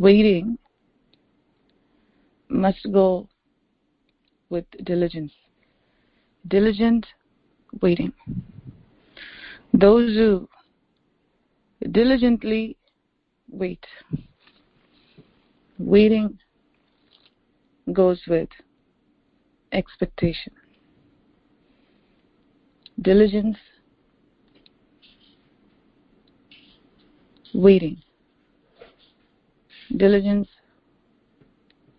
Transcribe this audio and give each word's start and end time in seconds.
waiting 0.00 0.56
must 2.48 2.90
go 2.90 3.28
with 4.48 4.64
diligence. 4.84 5.32
Diligent 6.48 7.06
waiting. 7.82 8.12
Those 9.74 10.14
who 10.14 10.48
diligently 11.92 12.78
wait. 13.50 13.84
Waiting 15.78 16.38
goes 17.92 18.22
with 18.26 18.48
expectation. 19.72 20.54
Diligence, 23.02 23.58
waiting. 27.54 28.02
Diligence 29.96 30.48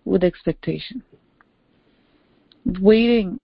with 0.05 0.23
expectation. 0.23 1.03
Waiting 2.65 3.39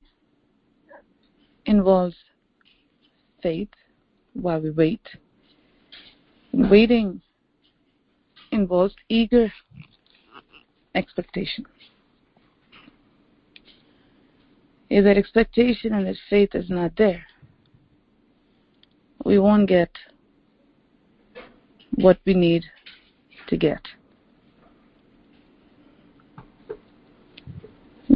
involves 1.65 2.15
faith 3.43 3.69
while 4.33 4.59
we 4.59 4.71
wait. 4.71 5.01
Waiting 6.53 7.21
involves 8.51 8.95
eager 9.09 9.51
expectation. 10.95 11.65
If 14.89 15.03
that 15.03 15.17
expectation 15.17 15.93
and 15.93 16.07
that 16.07 16.15
faith 16.29 16.49
is 16.53 16.69
not 16.69 16.91
there, 16.97 17.23
we 19.25 19.37
won't 19.39 19.67
get 19.67 19.91
what 21.95 22.19
we 22.25 22.33
need 22.33 22.63
to 23.47 23.57
get. 23.57 23.81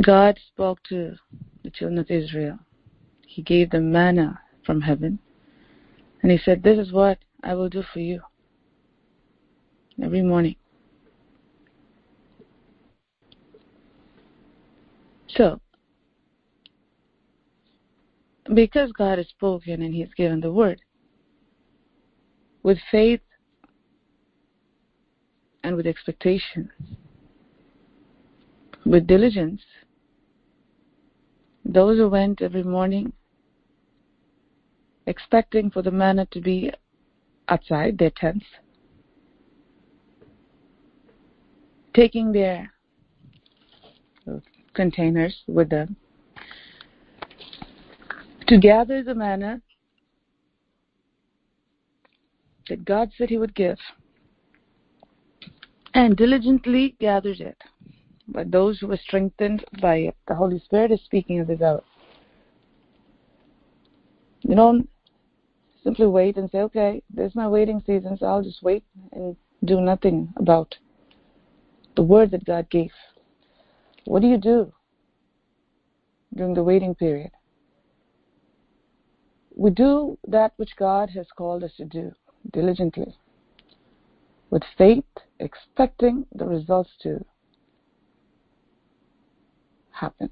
God 0.01 0.39
spoke 0.47 0.81
to 0.89 1.15
the 1.63 1.69
children 1.69 1.99
of 1.99 2.09
Israel. 2.09 2.57
He 3.27 3.41
gave 3.41 3.69
them 3.69 3.91
manna 3.91 4.39
from 4.65 4.81
heaven. 4.81 5.19
And 6.21 6.31
He 6.31 6.37
said, 6.37 6.63
This 6.63 6.79
is 6.79 6.91
what 6.91 7.19
I 7.43 7.53
will 7.53 7.69
do 7.69 7.83
for 7.93 7.99
you 7.99 8.21
every 10.01 10.21
morning. 10.21 10.55
So, 15.29 15.59
because 18.53 18.91
God 18.91 19.17
has 19.17 19.27
spoken 19.27 19.81
and 19.81 19.93
He's 19.93 20.13
given 20.15 20.41
the 20.41 20.51
word, 20.51 20.81
with 22.63 22.77
faith 22.91 23.21
and 25.63 25.75
with 25.75 25.87
expectation, 25.87 26.69
with 28.85 29.07
diligence, 29.07 29.61
those 31.73 31.97
who 31.97 32.09
went 32.09 32.41
every 32.41 32.63
morning 32.63 33.13
expecting 35.07 35.71
for 35.71 35.81
the 35.81 35.91
manna 35.91 36.25
to 36.31 36.41
be 36.41 36.71
outside 37.47 37.97
their 37.97 38.11
tents, 38.11 38.45
taking 41.93 42.31
their 42.31 42.71
containers 44.73 45.43
with 45.47 45.69
them 45.69 45.95
to 48.47 48.57
gather 48.57 49.03
the 49.03 49.15
manna 49.15 49.61
that 52.69 52.85
God 52.85 53.09
said 53.17 53.29
He 53.29 53.37
would 53.37 53.55
give 53.55 53.77
and 55.93 56.15
diligently 56.15 56.95
gathered 56.99 57.41
it. 57.41 57.57
But 58.31 58.49
those 58.49 58.79
who 58.79 58.87
were 58.87 58.97
strengthened 58.97 59.65
by 59.81 60.13
the 60.27 60.35
Holy 60.35 60.59
Spirit 60.59 60.91
is 60.91 61.01
speaking 61.01 61.39
of 61.39 61.47
this 61.47 61.61
hour. 61.61 61.83
You 64.41 64.55
don't 64.55 64.89
simply 65.83 66.07
wait 66.07 66.37
and 66.37 66.49
say, 66.49 66.59
okay, 66.59 67.03
there's 67.13 67.35
my 67.35 67.47
waiting 67.47 67.83
season, 67.85 68.17
so 68.17 68.25
I'll 68.25 68.43
just 68.43 68.63
wait 68.63 68.83
and 69.11 69.35
do 69.65 69.81
nothing 69.81 70.33
about 70.37 70.77
the 71.95 72.03
word 72.03 72.31
that 72.31 72.45
God 72.45 72.69
gave. 72.69 72.91
What 74.05 74.21
do 74.21 74.27
you 74.27 74.37
do 74.37 74.73
during 76.33 76.53
the 76.53 76.63
waiting 76.63 76.95
period? 76.95 77.31
We 79.55 79.71
do 79.71 80.17
that 80.27 80.53
which 80.55 80.75
God 80.77 81.09
has 81.09 81.27
called 81.35 81.63
us 81.63 81.71
to 81.77 81.85
do 81.85 82.13
diligently, 82.53 83.13
with 84.49 84.63
faith, 84.77 85.03
expecting 85.39 86.25
the 86.33 86.45
results 86.45 86.91
to 87.03 87.25
happen 90.01 90.29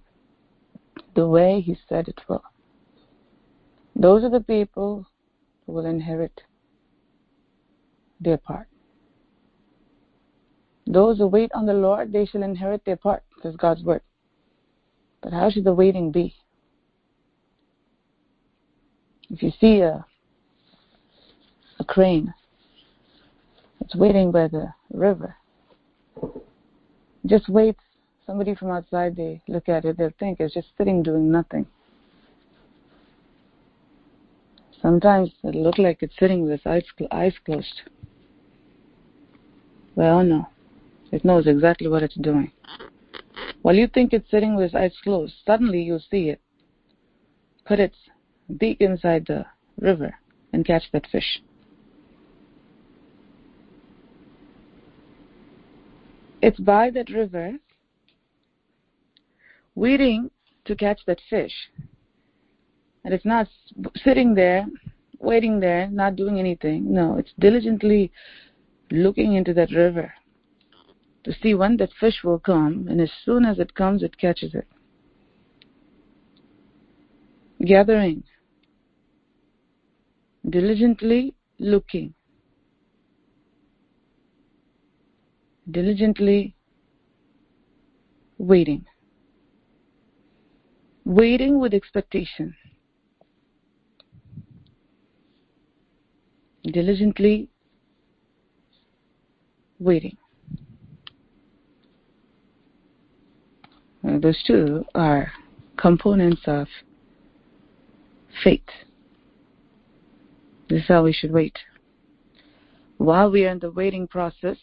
the 1.16 1.28
way 1.28 1.62
He 1.62 1.78
said 1.88 2.08
it 2.08 2.20
will. 2.28 2.44
Those 3.96 4.24
are 4.24 4.30
the 4.30 4.40
people 4.40 5.06
who 5.66 5.74
will 5.74 5.86
inherit 5.86 6.42
their 8.20 8.38
part. 8.38 8.68
Those 10.88 11.20
who 11.20 11.28
wait 11.28 11.52
on 11.54 11.66
the 11.66 11.74
Lord, 11.74 12.12
they 12.12 12.26
shall 12.26 12.44
inherit 12.44 12.84
their 12.86 12.96
part, 12.96 13.24
says 13.44 13.56
God's 13.56 13.84
word. 13.84 14.02
But 15.22 15.34
how 15.34 15.50
should 15.50 15.66
the 15.66 15.74
waiting 15.74 16.12
be? 16.12 16.36
If 19.30 19.44
you 19.44 19.52
see 19.60 19.82
a, 19.82 20.06
a 21.80 21.84
crane, 21.84 22.34
it's 23.82 23.96
waiting 23.96 24.32
by 24.32 24.48
the 24.48 24.74
river. 24.92 25.36
Just 27.26 27.50
wait. 27.50 27.76
Somebody 28.30 28.54
from 28.54 28.70
outside, 28.70 29.16
they 29.16 29.42
look 29.48 29.68
at 29.70 29.86
it, 29.86 29.98
they'll 29.98 30.12
think 30.20 30.40
it's 30.40 30.54
just 30.54 30.68
sitting 30.78 31.02
doing 31.02 31.32
nothing. 31.32 31.66
Sometimes 34.84 35.32
it 35.44 35.56
looks 35.56 35.80
like 35.80 36.04
it's 36.04 36.14
sitting 36.20 36.44
with 36.44 36.52
its 36.52 36.68
eyes, 36.68 36.84
eyes 37.10 37.34
closed. 37.44 37.82
Well, 39.96 40.24
no. 40.24 40.48
It 41.12 41.26
knows 41.26 41.48
exactly 41.48 41.88
what 41.88 42.04
it's 42.04 42.14
doing. 42.14 42.52
While 43.64 43.74
you 43.74 43.88
think 43.88 44.14
it's 44.14 44.30
sitting 44.30 44.56
with 44.56 44.66
its 44.66 44.76
eyes 44.76 44.94
closed, 45.04 45.34
suddenly 45.44 45.82
you'll 45.82 46.00
see 46.00 46.30
it 46.30 46.40
put 47.66 47.80
its 47.80 47.98
beak 48.60 48.80
inside 48.80 49.26
the 49.26 49.48
river 49.80 50.14
and 50.54 50.64
catch 50.64 50.84
that 50.92 51.08
fish. 51.08 51.42
It's 56.44 56.60
by 56.60 56.92
that 56.92 57.10
river 57.10 57.58
waiting 59.80 60.30
to 60.66 60.76
catch 60.76 61.00
that 61.08 61.22
fish. 61.30 61.54
And 63.06 63.14
it's 63.14 63.26
not 63.26 63.48
sitting 64.04 64.36
there, 64.36 64.66
waiting 65.20 65.60
there, 65.62 65.88
not 65.90 66.18
doing 66.18 66.38
anything. 66.38 66.94
No, 66.94 67.18
it's 67.18 67.34
diligently 67.40 68.12
looking 68.92 69.34
into 69.34 69.54
that 69.54 69.72
river 69.72 70.14
to 71.24 71.34
see 71.42 71.54
when 71.54 71.78
that 71.78 71.92
fish 72.00 72.24
will 72.24 72.40
come, 72.40 72.88
and 72.90 73.00
as 73.00 73.12
soon 73.24 73.46
as 73.46 73.60
it 73.60 73.74
comes, 73.76 74.04
it 74.04 74.18
catches 74.18 74.54
it. 74.54 74.68
Gathering, 77.66 78.24
diligently 80.50 81.36
looking, 81.60 82.14
diligently 85.70 86.56
waiting, 88.38 88.86
waiting 91.10 91.60
with 91.60 91.74
expectation, 91.74 92.56
diligently 96.64 97.50
waiting. 99.80 100.16
Those 104.04 104.40
two 104.46 104.86
are 104.94 105.32
components 105.78 106.42
of 106.46 106.68
faith. 108.44 108.62
This 110.70 110.84
is 110.84 110.88
how 110.88 111.06
we 111.06 111.12
should 111.12 111.32
wait. 111.32 111.58
While 112.98 113.32
we 113.32 113.48
are 113.48 113.52
in 113.52 113.60
the 113.60 113.72
waiting 113.72 114.08
process, 114.08 114.58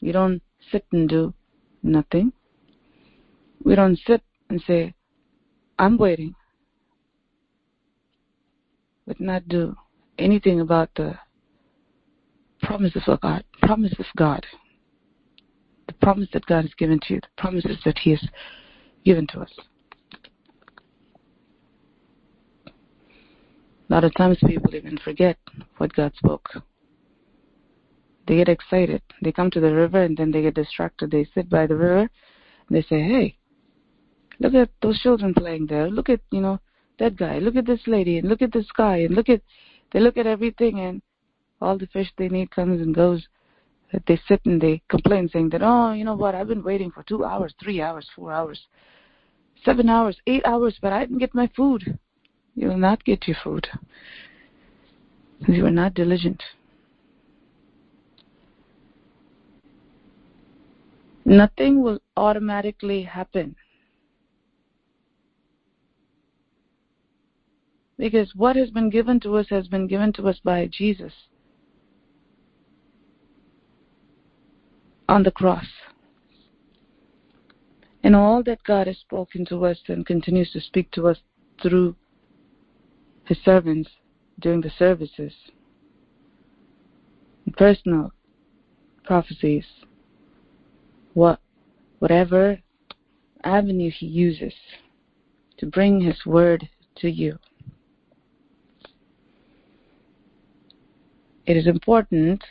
you 0.00 0.12
don't 0.12 0.42
sit 0.70 0.84
and 0.92 1.08
do 1.08 1.32
nothing. 1.82 2.34
We 3.64 3.74
don't 3.74 3.98
sit 4.06 4.22
and 4.50 4.62
say, 4.66 4.92
I'm 5.78 5.96
waiting, 5.96 6.34
but 9.06 9.18
not 9.20 9.48
do 9.48 9.74
anything 10.18 10.60
about 10.60 10.90
the 10.94 11.14
promises 12.62 13.02
of 13.06 13.20
God. 13.22 13.42
Promises 13.62 13.98
of 13.98 14.06
God 14.16 14.44
the 15.90 16.06
promise 16.06 16.28
that 16.32 16.46
God 16.46 16.62
has 16.62 16.74
given 16.74 17.00
to 17.00 17.14
you, 17.14 17.20
the 17.20 17.26
promises 17.36 17.76
that 17.84 17.98
He 17.98 18.10
has 18.10 18.24
given 19.04 19.26
to 19.28 19.40
us. 19.40 19.50
A 22.68 23.92
lot 23.92 24.04
of 24.04 24.14
times 24.14 24.38
people 24.46 24.74
even 24.74 24.98
forget 24.98 25.36
what 25.78 25.92
God 25.94 26.12
spoke. 26.16 26.48
they 28.28 28.36
get 28.36 28.48
excited. 28.48 29.02
They 29.22 29.32
come 29.32 29.50
to 29.50 29.60
the 29.60 29.74
river 29.74 30.04
and 30.04 30.16
then 30.16 30.30
they 30.30 30.42
get 30.42 30.54
distracted. 30.54 31.10
They 31.10 31.26
sit 31.34 31.50
by 31.50 31.66
the 31.66 31.74
river. 31.74 32.08
They 32.70 32.82
say, 32.82 33.00
"Hey, 33.02 33.36
look 34.40 34.54
at 34.54 34.70
those 34.82 34.98
children 35.00 35.34
playing 35.34 35.66
there. 35.66 35.88
Look 35.88 36.08
at 36.08 36.20
you 36.30 36.40
know 36.40 36.58
that 36.98 37.16
guy. 37.16 37.38
Look 37.38 37.56
at 37.56 37.66
this 37.66 37.86
lady, 37.86 38.18
and 38.18 38.28
look 38.28 38.42
at 38.42 38.52
the 38.52 38.64
sky, 38.64 38.98
and 38.98 39.14
look 39.14 39.28
at." 39.28 39.42
They 39.92 39.98
look 39.98 40.16
at 40.16 40.26
everything, 40.26 40.78
and 40.80 41.02
all 41.60 41.76
the 41.76 41.88
fish 41.88 42.12
they 42.16 42.28
need 42.28 42.52
comes 42.52 42.80
and 42.80 42.94
goes. 42.94 43.26
They 44.06 44.20
sit 44.28 44.40
and 44.44 44.60
they 44.60 44.82
complain, 44.88 45.28
saying 45.28 45.48
that, 45.50 45.62
"Oh, 45.62 45.92
you 45.92 46.04
know 46.04 46.14
what? 46.14 46.36
I've 46.36 46.46
been 46.46 46.62
waiting 46.62 46.92
for 46.92 47.02
two 47.02 47.24
hours, 47.24 47.54
three 47.60 47.80
hours, 47.80 48.08
four 48.14 48.32
hours, 48.32 48.68
seven 49.64 49.88
hours, 49.88 50.16
eight 50.28 50.46
hours, 50.46 50.78
but 50.80 50.92
I 50.92 51.00
didn't 51.00 51.18
get 51.18 51.34
my 51.34 51.48
food." 51.56 51.98
You 52.54 52.68
will 52.68 52.78
not 52.78 53.04
get 53.04 53.26
your 53.26 53.36
food 53.42 53.68
you 55.48 55.66
are 55.66 55.70
not 55.70 55.94
diligent. 55.94 56.42
Nothing 61.24 61.82
will 61.82 62.00
automatically 62.16 63.02
happen. 63.02 63.54
Because 68.00 68.34
what 68.34 68.56
has 68.56 68.70
been 68.70 68.88
given 68.88 69.20
to 69.20 69.36
us 69.36 69.46
has 69.50 69.68
been 69.68 69.86
given 69.86 70.10
to 70.14 70.26
us 70.26 70.40
by 70.42 70.66
Jesus 70.72 71.12
on 75.06 75.22
the 75.22 75.30
cross. 75.30 75.66
And 78.02 78.16
all 78.16 78.42
that 78.44 78.64
God 78.64 78.86
has 78.86 78.96
spoken 78.96 79.44
to 79.46 79.66
us 79.66 79.78
and 79.88 80.06
continues 80.06 80.50
to 80.52 80.62
speak 80.62 80.90
to 80.92 81.08
us 81.08 81.18
through 81.60 81.94
His 83.26 83.36
servants 83.44 83.90
during 84.38 84.62
the 84.62 84.72
services, 84.78 85.34
personal 87.58 88.12
prophecies, 89.04 89.66
what 91.12 91.38
whatever 91.98 92.58
avenue 93.44 93.90
he 93.90 94.06
uses 94.06 94.54
to 95.58 95.66
bring 95.66 96.00
his 96.00 96.24
word 96.24 96.66
to 96.96 97.10
you. 97.10 97.38
It 101.50 101.56
is 101.56 101.66
important 101.66 102.44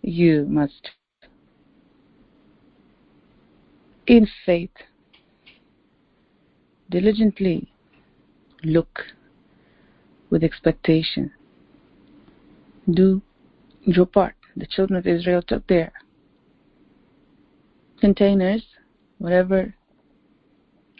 you 0.00 0.46
must 0.48 0.92
in 4.06 4.26
faith 4.46 4.70
diligently 6.88 7.70
look 8.64 9.00
with 10.30 10.42
expectation. 10.42 11.30
Do 12.90 13.20
your 13.82 14.06
part. 14.06 14.36
The 14.56 14.66
children 14.66 14.98
of 14.98 15.06
Israel 15.06 15.42
took 15.42 15.66
their 15.66 15.92
containers, 18.00 18.64
whatever 19.18 19.74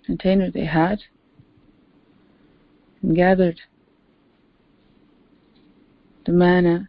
container 0.05 0.51
they 0.51 0.67
had, 0.67 0.99
and 3.03 3.17
gathered 3.17 3.63
the 6.27 6.33
manna. 6.33 6.89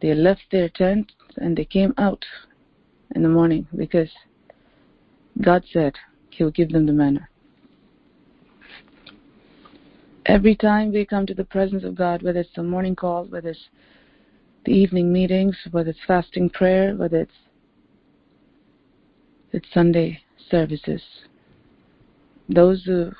They 0.00 0.14
left 0.14 0.44
their 0.50 0.68
tent 0.68 1.12
and 1.36 1.56
they 1.56 1.64
came 1.64 1.94
out 1.98 2.24
in 3.14 3.22
the 3.22 3.28
morning 3.28 3.66
because 3.76 4.10
God 5.40 5.64
said 5.72 5.94
He 6.30 6.44
will 6.44 6.50
give 6.50 6.70
them 6.70 6.86
the 6.86 6.92
manna. 6.92 7.28
Every 10.26 10.56
time 10.56 10.92
we 10.92 11.04
come 11.04 11.26
to 11.26 11.34
the 11.34 11.44
presence 11.44 11.84
of 11.84 11.96
God, 11.96 12.22
whether 12.22 12.40
it's 12.40 12.54
the 12.56 12.62
morning 12.62 12.96
call, 12.96 13.24
whether 13.26 13.50
it's 13.50 13.68
the 14.64 14.72
evening 14.72 15.12
meetings, 15.12 15.56
whether 15.70 15.90
it's 15.90 15.98
fasting 16.06 16.48
prayer, 16.48 16.94
whether 16.96 17.20
it's 17.20 17.32
its 19.52 19.66
Sunday 19.72 20.20
services. 20.50 21.02
Those 22.48 22.84
who 22.84 23.12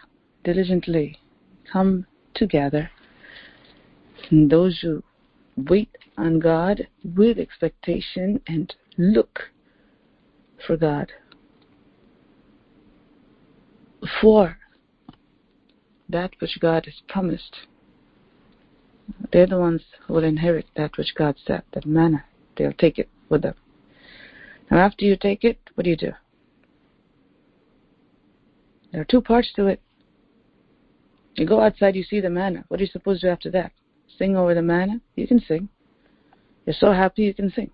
diligently 0.44 1.18
come 1.70 2.06
together, 2.34 2.90
and 4.30 4.50
those 4.50 4.80
who 4.80 5.02
wait 5.56 5.90
on 6.16 6.38
God 6.38 6.86
with 7.16 7.38
expectation 7.38 8.40
and 8.46 8.74
look 8.98 9.50
for 10.66 10.76
God. 10.76 11.12
For 14.20 14.58
that 16.08 16.32
which 16.40 16.58
God 16.60 16.84
has 16.86 16.94
promised, 17.08 17.56
they're 19.32 19.46
the 19.46 19.58
ones 19.58 19.82
who 20.06 20.14
will 20.14 20.24
inherit 20.24 20.66
that 20.76 20.96
which 20.96 21.14
God 21.14 21.36
said, 21.46 21.62
that 21.72 21.86
manna. 21.86 22.24
They'll 22.56 22.72
take 22.72 22.98
it 22.98 23.08
with 23.28 23.42
them. 23.42 23.54
Now, 24.70 24.78
after 24.78 25.04
you 25.04 25.16
take 25.16 25.44
it, 25.44 25.58
what 25.74 25.84
do 25.84 25.90
you 25.90 25.96
do? 25.96 26.12
There 28.92 29.00
are 29.00 29.06
two 29.06 29.20
parts 29.20 29.52
to 29.56 29.66
it. 29.66 29.80
You 31.34 31.46
go 31.46 31.60
outside, 31.60 31.96
you 31.96 32.04
see 32.04 32.20
the 32.20 32.30
manna. 32.30 32.64
What 32.68 32.80
are 32.80 32.84
you 32.84 32.90
supposed 32.90 33.22
to 33.22 33.26
do 33.26 33.32
after 33.32 33.50
that? 33.50 33.72
Sing 34.18 34.36
over 34.36 34.54
the 34.54 34.62
manna? 34.62 35.00
You 35.16 35.26
can 35.26 35.40
sing. 35.40 35.68
You're 36.66 36.74
so 36.74 36.92
happy 36.92 37.22
you 37.22 37.34
can 37.34 37.50
sing. 37.50 37.70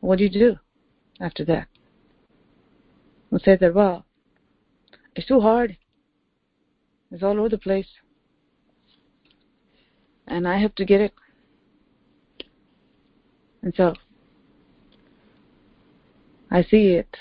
What 0.00 0.18
do 0.18 0.24
you 0.24 0.30
do 0.30 0.56
after 1.20 1.44
that? 1.46 1.68
We'll 3.30 3.40
say 3.40 3.56
that, 3.56 3.74
well, 3.74 4.04
it's 5.14 5.26
too 5.26 5.40
hard. 5.40 5.76
It's 7.10 7.22
all 7.22 7.38
over 7.38 7.48
the 7.48 7.58
place. 7.58 7.86
And 10.26 10.48
I 10.48 10.58
have 10.58 10.74
to 10.76 10.84
get 10.84 11.00
it. 11.00 11.14
And 13.62 13.74
so 13.76 13.94
I 16.50 16.62
see 16.62 16.88
it 16.92 17.16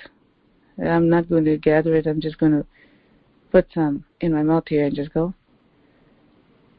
I'm 0.81 1.09
not 1.09 1.29
going 1.29 1.45
to 1.45 1.57
gather 1.57 1.95
it. 1.95 2.07
I'm 2.07 2.21
just 2.21 2.37
going 2.37 2.51
to 2.53 2.65
put 3.51 3.67
some 3.73 4.05
in 4.21 4.33
my 4.33 4.43
mouth 4.43 4.63
here 4.67 4.85
and 4.85 4.95
just 4.95 5.13
go. 5.13 5.33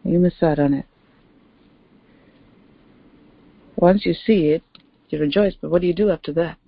You 0.04 0.18
miss 0.18 0.42
out 0.42 0.58
on 0.58 0.74
it. 0.74 0.86
Once 3.76 4.06
you 4.06 4.14
see 4.14 4.48
it, 4.48 4.62
you 5.10 5.18
rejoice, 5.18 5.54
but 5.60 5.70
what 5.70 5.80
do 5.80 5.86
you 5.86 5.94
do 5.94 6.10
after 6.10 6.32
that? 6.32 6.58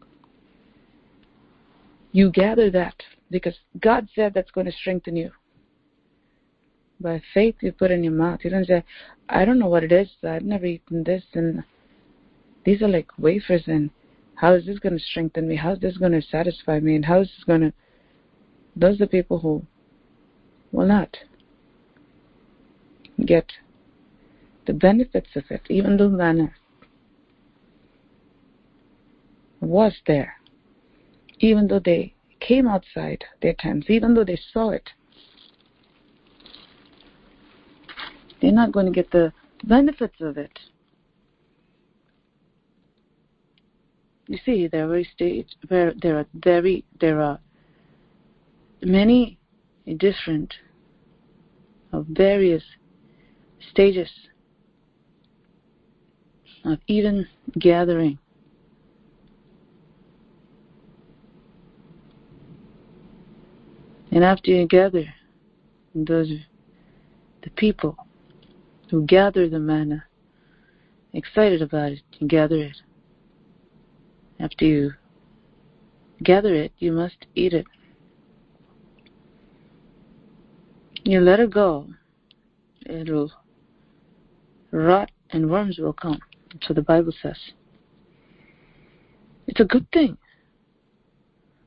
You 2.13 2.31
gather 2.31 2.71
that 2.71 2.95
because 3.31 3.55
God 3.81 4.09
said 4.15 4.33
that's 4.35 4.51
going 4.51 4.67
to 4.67 4.73
strengthen 4.73 5.17
you. 5.17 5.31
By 6.99 7.23
faith, 7.35 7.57
you 7.61 7.73
put 7.73 7.91
in 7.91 8.03
your 8.03 8.13
mouth. 8.13 8.41
You 8.43 8.51
don't 8.51 8.67
say, 8.67 8.83
I 9.29 9.45
don't 9.45 9.59
know 9.59 9.69
what 9.69 9.85
it 9.85 9.93
is. 9.93 10.09
I've 10.27 10.43
never 10.43 10.65
eaten 10.65 11.05
this. 11.05 11.25
And 11.35 11.63
these 12.65 12.81
are 12.81 12.89
like 12.89 13.11
wafers 13.19 13.65
and 13.67 13.91
how 14.37 14.53
is 14.53 14.67
this 14.67 14.79
going 14.79 14.97
to 14.97 15.03
strengthen 15.03 15.49
me? 15.49 15.57
How 15.57 15.73
is 15.73 15.81
this 15.81 15.97
going 15.97 16.13
to 16.13 16.23
satisfy 16.23 16.79
me? 16.81 16.97
And 16.97 17.05
how 17.05 17.21
is 17.21 17.29
this 17.29 17.45
going 17.45 17.63
to. 17.63 17.73
Those 18.77 18.97
are 18.97 19.05
the 19.05 19.07
people 19.07 19.39
who 19.39 19.63
will 20.73 20.87
not 20.87 21.17
get 23.25 23.51
the 24.67 24.73
benefits 24.73 25.29
of 25.37 25.45
it, 25.51 25.63
even 25.69 25.97
though 25.97 26.09
manna 26.09 26.53
was 29.61 29.95
there, 30.07 30.35
even 31.39 31.67
though 31.67 31.79
they 31.79 32.15
came 32.41 32.69
outside 32.69 33.25
their 33.41 33.55
tents, 33.59 33.89
even 33.89 34.15
though 34.15 34.25
they 34.25 34.39
saw 34.53 34.71
it. 34.71 34.91
They're 38.41 38.53
not 38.53 38.73
going 38.73 38.87
to 38.87 38.93
get 38.93 39.11
the 39.11 39.33
benefits 39.65 40.21
of 40.21 40.37
it. 40.37 40.59
you 44.29 44.39
see 44.45 44.67
there 44.67 44.85
are 44.85 44.89
very 44.89 45.09
stage 45.15 45.49
where 45.69 45.93
there 46.03 46.19
are 46.19 46.27
very 46.35 46.85
there 47.01 47.21
are 47.21 47.39
many 48.83 49.39
different 49.97 50.53
of 51.93 52.07
various 52.07 52.63
stages 53.71 54.11
of 56.65 56.79
even 56.87 57.27
gathering. 57.59 58.19
And 64.11 64.25
after 64.25 64.51
you 64.51 64.67
gather 64.67 65.05
those 65.95 66.31
the 67.43 67.51
people 67.51 67.97
who 68.91 69.05
gather 69.07 69.49
the 69.49 69.59
manna 69.59 70.05
excited 71.13 71.63
about 71.63 71.93
it 71.93 72.03
and 72.21 72.29
gather 72.29 72.57
it. 72.57 72.77
After 74.39 74.65
you 74.65 74.93
gather 76.23 76.55
it, 76.55 76.73
you 76.79 76.93
must 76.93 77.27
eat 77.35 77.55
it. 77.55 77.67
You 81.05 81.21
let 81.21 81.41
it 81.41 81.51
go, 81.51 81.87
it'll 82.85 83.33
rot 84.71 85.11
and 85.31 85.51
worms 85.51 85.79
will 85.79 85.93
come. 85.93 86.19
So 86.63 86.75
the 86.75 86.83
Bible 86.83 87.13
says. 87.23 87.39
It's 89.47 89.61
a 89.61 89.65
good 89.65 89.87
thing. 89.93 90.17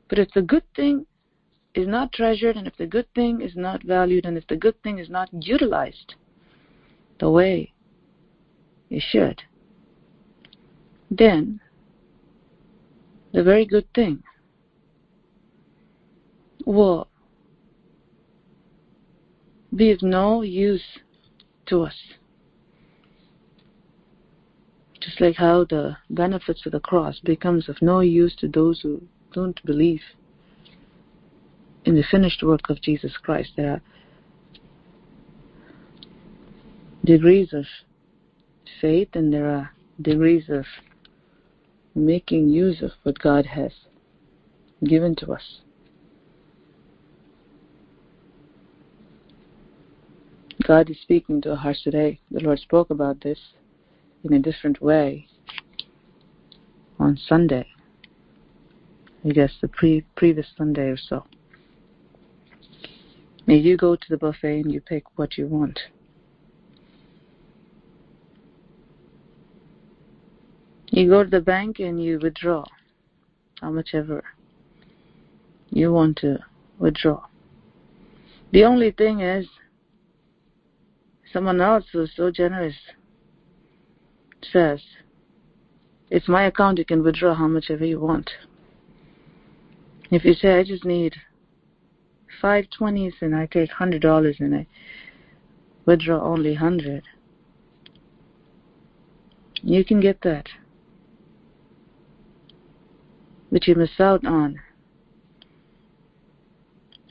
But 0.10 0.20
if 0.20 0.30
the 0.34 0.42
good 0.42 0.64
thing 0.76 1.06
is 1.76 1.88
not 1.88 2.12
treasured, 2.12 2.58
and 2.58 2.68
if 2.68 2.76
the 2.78 2.88
good 2.88 3.08
thing 3.14 3.42
is 3.42 3.56
not 3.56 3.84
valued, 3.84 4.26
and 4.26 4.38
if 4.38 4.48
the 4.48 4.56
good 4.56 4.82
thing 4.84 5.00
is 5.00 5.10
not 5.10 5.30
utilized 5.32 6.16
the 7.20 7.30
way 7.30 7.72
it 8.90 9.04
should. 9.12 9.42
Then, 11.12 11.60
the 13.34 13.44
very 13.44 13.66
good 13.66 13.86
thing 13.94 14.24
will 16.66 17.08
be 19.76 19.92
of 19.92 20.02
no 20.02 20.42
use 20.42 20.84
to 21.68 21.84
us. 21.84 21.96
Just 25.00 25.22
like 25.22 25.36
how 25.36 25.64
the 25.64 25.98
benefits 26.10 26.66
of 26.66 26.74
the 26.74 26.80
cross 26.80 27.20
becomes 27.20 27.70
of 27.70 27.82
no 27.82 28.02
use 28.02 28.36
to 28.38 28.48
those 28.48 28.82
who 28.82 29.02
don't 29.34 29.64
believe 29.66 30.02
in 31.86 31.96
the 31.96 32.04
finished 32.12 32.44
work 32.44 32.70
of 32.70 32.82
Jesus 32.82 33.16
Christ. 33.18 33.52
There 33.56 33.74
are 33.74 33.82
degrees 37.06 37.54
of 37.54 37.66
faith 38.82 39.10
and 39.14 39.34
there 39.34 39.50
are 39.50 39.72
degrees 40.02 40.50
of 40.50 40.66
making 41.96 42.50
use 42.50 42.82
of 42.82 42.92
what 43.04 43.20
God 43.20 43.46
has 43.46 43.72
given 44.84 45.16
to 45.18 45.32
us. 45.32 45.62
God 50.68 50.90
is 50.90 51.00
speaking 51.02 51.42
to 51.42 51.52
our 51.52 51.56
hearts 51.56 51.84
today. 51.84 52.20
The 52.32 52.42
Lord 52.42 52.60
spoke 52.60 52.90
about 52.90 53.22
this 53.22 53.40
in 54.24 54.34
a 54.34 54.40
different 54.40 54.82
way 54.82 55.28
on 57.00 57.18
Sunday. 57.18 57.68
I 59.26 59.30
guess 59.30 59.52
the 59.62 59.68
pre- 59.68 60.06
previous 60.16 60.48
Sunday 60.58 60.90
or 60.90 60.98
so. 60.98 61.26
May 63.46 63.58
you 63.58 63.78
go 63.78 63.96
to 63.96 64.06
the 64.10 64.18
buffet 64.18 64.62
and 64.62 64.72
you 64.72 64.82
pick 64.82 65.04
what 65.18 65.38
you 65.38 65.48
want. 65.48 65.80
You 70.92 71.10
go 71.10 71.24
to 71.24 71.30
the 71.30 71.42
bank 71.42 71.80
and 71.80 72.02
you 72.04 72.20
withdraw 72.20 72.66
how 73.62 73.72
much 73.72 73.90
ever 73.94 74.24
you 75.70 75.92
want 75.92 76.18
to 76.18 76.40
withdraw. 76.80 77.24
The 78.52 78.64
only 78.64 78.92
thing 78.92 79.20
is, 79.20 79.48
someone 81.32 81.62
else 81.62 81.86
who's 81.92 82.12
so 82.16 82.32
generous 82.32 82.76
says, 84.52 84.82
it's 86.10 86.28
my 86.28 86.46
account, 86.46 86.80
you 86.80 86.86
can 86.86 87.04
withdraw 87.04 87.36
how 87.36 87.48
much 87.48 87.70
ever 87.70 87.86
you 87.86 88.00
want. 88.00 88.30
If 90.12 90.26
you 90.26 90.34
say, 90.34 90.60
I 90.60 90.64
just 90.64 90.86
need 90.86 91.16
five 92.42 92.66
twenties 92.76 93.14
and 93.22 93.36
I 93.36 93.46
take 93.46 93.72
hundred 93.72 94.02
dollars 94.02 94.38
and 94.40 94.56
I 94.56 94.68
withdraw 95.86 96.22
only 96.22 96.56
hundred, 96.56 97.04
you 99.62 99.86
can 99.86 100.00
get 100.00 100.22
that. 100.22 100.48
But 103.52 103.68
you 103.68 103.76
miss 103.76 104.00
out 104.00 104.26
on 104.26 104.60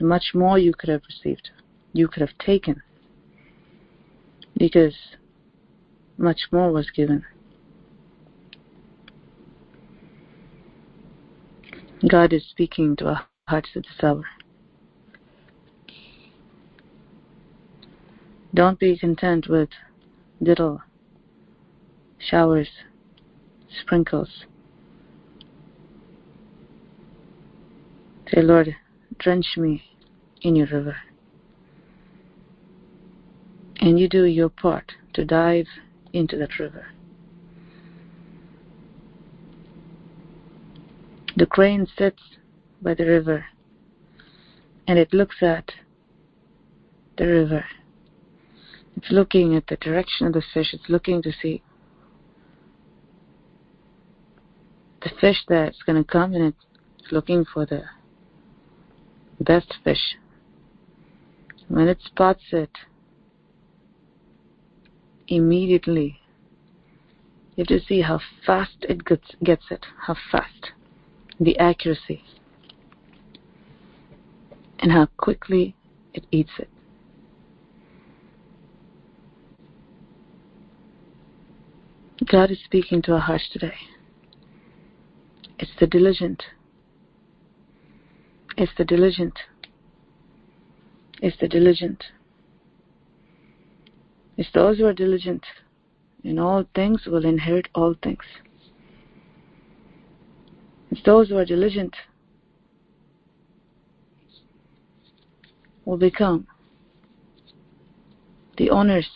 much 0.01 0.33
more 0.35 0.59
you 0.59 0.73
could 0.73 0.89
have 0.89 1.03
received, 1.09 1.51
you 1.93 2.07
could 2.09 2.21
have 2.21 2.37
taken, 2.39 2.81
because 4.57 4.95
much 6.19 6.41
more 6.51 6.73
was 6.73 6.91
given. 6.91 7.25
God 12.07 12.33
is 12.33 12.45
speaking 12.49 12.97
to 12.97 13.07
our 13.09 13.27
hearts 13.47 13.71
at 13.75 13.83
this 13.85 14.03
hour. 14.03 14.25
Don't 18.55 18.79
be 18.79 18.99
content 18.99 19.49
with 19.49 19.69
little 20.41 20.83
showers, 22.19 22.69
sprinkles. 23.81 24.45
Say, 28.33 28.43
Lord, 28.43 28.75
drench 29.19 29.57
me 29.57 29.83
in 30.43 30.57
your 30.57 30.67
river. 30.67 30.97
And 33.81 33.99
you 33.99 34.09
do 34.09 34.25
your 34.25 34.49
part 34.49 34.93
to 35.15 35.25
dive 35.25 35.67
into 36.19 36.37
that 36.37 36.59
river. 36.59 36.87
The 41.37 41.47
crane 41.47 41.87
sits 41.97 42.23
by 42.83 42.95
the 42.95 43.07
river 43.07 43.47
and 44.87 44.99
it 44.99 45.13
looks 45.13 45.37
at 45.43 45.73
the 47.17 47.27
river. 47.27 47.65
It's 48.97 49.11
looking 49.11 49.55
at 49.55 49.69
the 49.69 49.77
direction 49.77 50.27
of 50.27 50.33
the 50.33 50.43
fish. 50.53 50.75
It's 50.75 50.89
looking 50.89 51.23
to 51.23 51.33
see 51.33 51.63
the 55.03 55.11
fish 55.21 55.45
that's 55.49 55.81
going 55.83 56.03
to 56.03 56.11
come 56.11 56.35
and 56.35 56.53
it's 56.53 57.13
looking 57.13 57.45
for 57.45 57.65
the 57.65 57.85
best 59.41 59.75
fish. 59.85 60.17
When 61.69 61.87
it 61.87 61.99
spots 62.05 62.43
it, 62.51 62.71
immediately. 65.29 66.21
You 67.57 67.65
have 67.69 67.69
to 67.69 67.87
see 67.87 68.03
how 68.03 68.21
fast 68.47 68.77
it 68.89 69.05
gets, 69.05 69.35
gets 69.43 69.65
it, 69.71 69.85
how 70.07 70.17
fast, 70.31 70.73
the 71.41 71.59
accuracy, 71.59 72.23
and 74.79 74.93
how 74.93 75.07
quickly 75.17 75.75
it 76.15 76.27
eats 76.31 76.53
it. 76.59 76.69
God 82.25 82.51
is 82.51 82.59
speaking 82.65 83.01
to 83.03 83.13
our 83.15 83.21
hearts 83.21 83.49
today. 83.53 83.75
It's 85.59 85.71
the 85.81 85.87
diligent. 85.87 86.43
It's 88.57 88.73
the 88.77 88.85
diligent. 88.85 89.39
It's 91.23 91.37
the 91.41 91.49
diligent. 91.49 92.05
It's 94.39 94.49
those 94.55 94.79
who 94.79 94.87
are 94.87 94.93
diligent 94.93 95.45
in 96.23 96.39
all 96.39 96.65
things 96.77 97.07
will 97.07 97.25
inherit 97.27 97.69
all 97.75 97.95
things. 98.05 98.23
It's 100.93 101.03
those 101.03 101.29
who 101.29 101.37
are 101.37 101.45
diligent 101.45 101.95
will 105.85 105.97
become 105.97 106.47
the 108.59 108.71
owners 108.71 109.09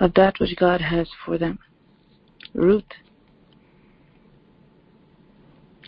of 0.00 0.14
that 0.14 0.40
which 0.40 0.56
God 0.56 0.80
has 0.80 1.08
for 1.24 1.38
them. 1.38 1.60
Ruth 2.54 2.82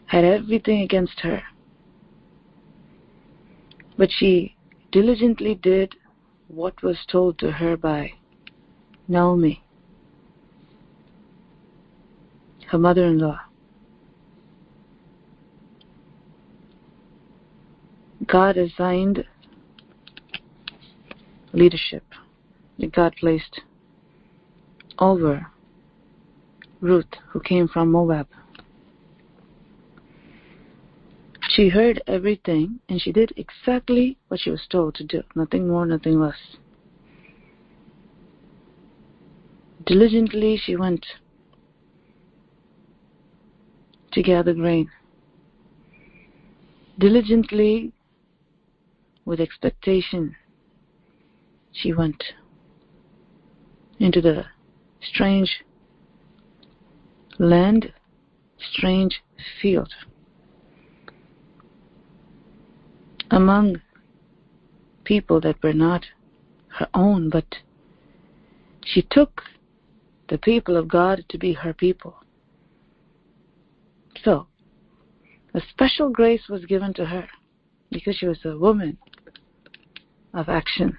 had 0.06 0.24
everything 0.24 0.82
against 0.82 1.18
her, 1.20 1.42
but 3.98 4.10
she 4.12 4.54
diligently 4.94 5.56
did 5.56 5.92
what 6.46 6.80
was 6.80 6.96
told 7.10 7.36
to 7.36 7.50
her 7.50 7.76
by 7.76 8.12
Naomi, 9.08 9.60
her 12.68 12.78
mother 12.78 13.06
in 13.06 13.18
law. 13.18 13.40
God 18.28 18.56
assigned 18.56 19.24
leadership 21.52 22.04
that 22.78 22.92
God 22.92 23.16
placed 23.18 23.62
over 25.00 25.44
Ruth, 26.80 27.12
who 27.30 27.40
came 27.40 27.66
from 27.66 27.90
Moab. 27.90 28.28
She 31.54 31.68
heard 31.68 32.02
everything 32.08 32.80
and 32.88 33.00
she 33.00 33.12
did 33.12 33.32
exactly 33.36 34.18
what 34.26 34.40
she 34.40 34.50
was 34.50 34.66
told 34.68 34.96
to 34.96 35.04
do, 35.04 35.22
nothing 35.36 35.68
more, 35.68 35.86
nothing 35.86 36.18
less. 36.18 36.56
Diligently 39.86 40.56
she 40.56 40.74
went 40.74 41.06
to 44.10 44.22
gather 44.22 44.52
grain. 44.52 44.90
Diligently, 46.98 47.92
with 49.24 49.38
expectation, 49.40 50.34
she 51.70 51.92
went 51.92 52.24
into 54.00 54.20
the 54.20 54.44
strange 55.00 55.64
land, 57.38 57.92
strange 58.58 59.22
field. 59.62 59.92
Among 63.30 63.80
people 65.04 65.40
that 65.40 65.62
were 65.62 65.72
not 65.72 66.04
her 66.68 66.88
own, 66.94 67.30
but 67.30 67.46
she 68.84 69.02
took 69.02 69.42
the 70.28 70.38
people 70.38 70.76
of 70.76 70.88
God 70.88 71.24
to 71.28 71.38
be 71.38 71.52
her 71.52 71.72
people. 71.72 72.16
So, 74.24 74.46
a 75.54 75.60
special 75.70 76.10
grace 76.10 76.48
was 76.48 76.64
given 76.64 76.94
to 76.94 77.04
her 77.04 77.28
because 77.90 78.16
she 78.16 78.26
was 78.26 78.44
a 78.44 78.56
woman 78.58 78.98
of 80.32 80.48
action. 80.48 80.96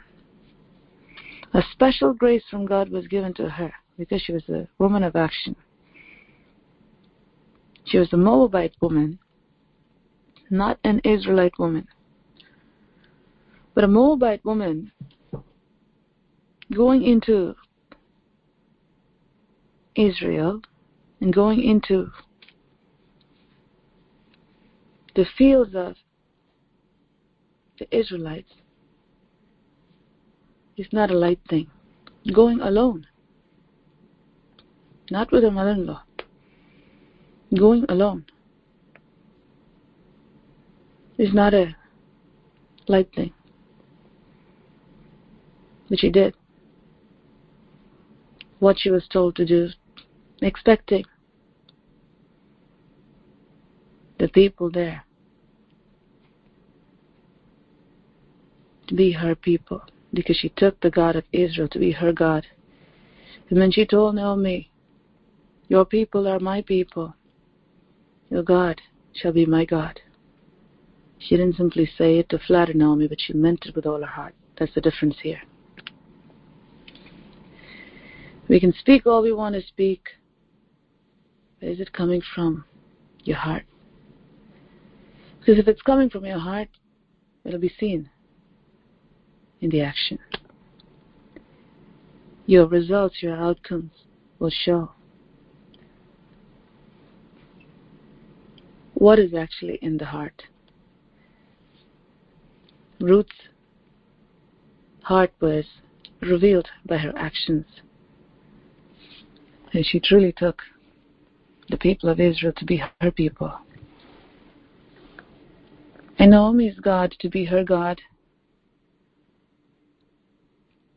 A 1.53 1.61
special 1.71 2.13
grace 2.13 2.43
from 2.49 2.65
God 2.65 2.89
was 2.89 3.07
given 3.07 3.33
to 3.35 3.49
her 3.49 3.73
because 3.97 4.21
she 4.21 4.33
was 4.33 4.47
a 4.49 4.67
woman 4.77 5.03
of 5.03 5.15
action. 5.15 5.55
She 7.85 7.97
was 7.97 8.11
a 8.13 8.17
Moabite 8.17 8.75
woman, 8.81 9.19
not 10.49 10.79
an 10.83 11.01
Israelite 11.03 11.57
woman. 11.59 11.87
But 13.75 13.83
a 13.83 13.87
Moabite 13.89 14.43
woman 14.45 14.93
going 16.73 17.03
into 17.03 17.55
Israel 19.95 20.61
and 21.19 21.33
going 21.33 21.61
into 21.61 22.09
the 25.13 25.25
fields 25.37 25.75
of 25.75 25.95
the 27.77 27.95
Israelites 27.95 28.53
is 30.77 30.87
not 30.93 31.11
a 31.11 31.17
light 31.17 31.39
thing. 31.49 31.67
Going 32.33 32.61
alone, 32.61 33.05
not 35.11 35.31
with 35.31 35.43
a 35.43 35.51
mother 35.51 35.71
in 35.71 35.85
law, 35.85 36.03
going 37.53 37.85
alone 37.89 38.25
is 41.17 41.33
not 41.33 41.53
a 41.53 41.75
light 42.87 43.13
thing. 43.13 43.33
But 45.89 45.99
she 45.99 46.09
did 46.09 46.35
what 48.59 48.79
she 48.79 48.89
was 48.89 49.07
told 49.07 49.35
to 49.35 49.45
do, 49.45 49.69
expecting 50.41 51.05
the 54.17 54.27
people 54.29 54.71
there 54.71 55.03
to 58.87 58.93
be 58.95 59.11
her 59.11 59.35
people 59.35 59.81
because 60.13 60.37
she 60.37 60.49
took 60.49 60.79
the 60.81 60.89
God 60.89 61.15
of 61.15 61.25
Israel 61.31 61.67
to 61.69 61.79
be 61.79 61.91
her 61.91 62.13
God. 62.13 62.45
And 63.49 63.61
then 63.61 63.71
she 63.71 63.85
told 63.85 64.15
Naomi, 64.15 64.71
Your 65.67 65.85
people 65.85 66.27
are 66.27 66.39
my 66.39 66.61
people. 66.61 67.13
Your 68.29 68.43
God 68.43 68.81
shall 69.13 69.33
be 69.33 69.45
my 69.45 69.65
God. 69.65 69.99
She 71.19 71.37
didn't 71.37 71.57
simply 71.57 71.89
say 71.97 72.19
it 72.19 72.29
to 72.29 72.39
flatter 72.39 72.73
Naomi, 72.73 73.07
but 73.07 73.21
she 73.21 73.33
meant 73.33 73.65
it 73.65 73.75
with 73.75 73.85
all 73.85 73.99
her 73.99 74.05
heart. 74.05 74.33
That's 74.57 74.73
the 74.73 74.81
difference 74.81 75.17
here. 75.21 75.41
We 78.47 78.59
can 78.59 78.73
speak 78.73 79.07
all 79.07 79.23
we 79.23 79.33
want 79.33 79.55
to 79.55 79.61
speak, 79.67 80.07
but 81.59 81.69
is 81.69 81.79
it 81.79 81.93
coming 81.93 82.21
from 82.33 82.65
your 83.23 83.37
heart? 83.37 83.63
Because 85.39 85.59
if 85.59 85.67
it's 85.67 85.81
coming 85.81 86.09
from 86.09 86.25
your 86.25 86.39
heart, 86.39 86.69
it'll 87.43 87.59
be 87.59 87.73
seen 87.79 88.09
in 89.61 89.69
the 89.69 89.81
action. 89.81 90.19
Your 92.45 92.67
results, 92.67 93.21
your 93.21 93.35
outcomes 93.35 93.91
will 94.37 94.51
show 94.51 94.91
what 98.93 99.17
is 99.17 99.33
actually 99.33 99.79
in 99.81 99.97
the 99.97 100.05
heart. 100.05 100.43
Ruth's 102.99 103.49
heart 105.01 105.31
was 105.39 105.65
revealed 106.21 106.67
by 106.85 106.97
her 106.97 107.13
actions. 107.17 107.65
And 109.75 109.85
she 109.85 109.99
truly 109.99 110.31
took 110.31 110.61
the 111.69 111.75
people 111.75 112.07
of 112.07 112.21
Israel 112.21 112.53
to 112.55 112.63
be 112.63 112.81
her 113.01 113.11
people. 113.11 113.53
And 116.17 116.31
Naomi's 116.31 116.79
God 116.79 117.13
to 117.19 117.27
be 117.27 117.43
her 117.43 117.61
God. 117.61 117.99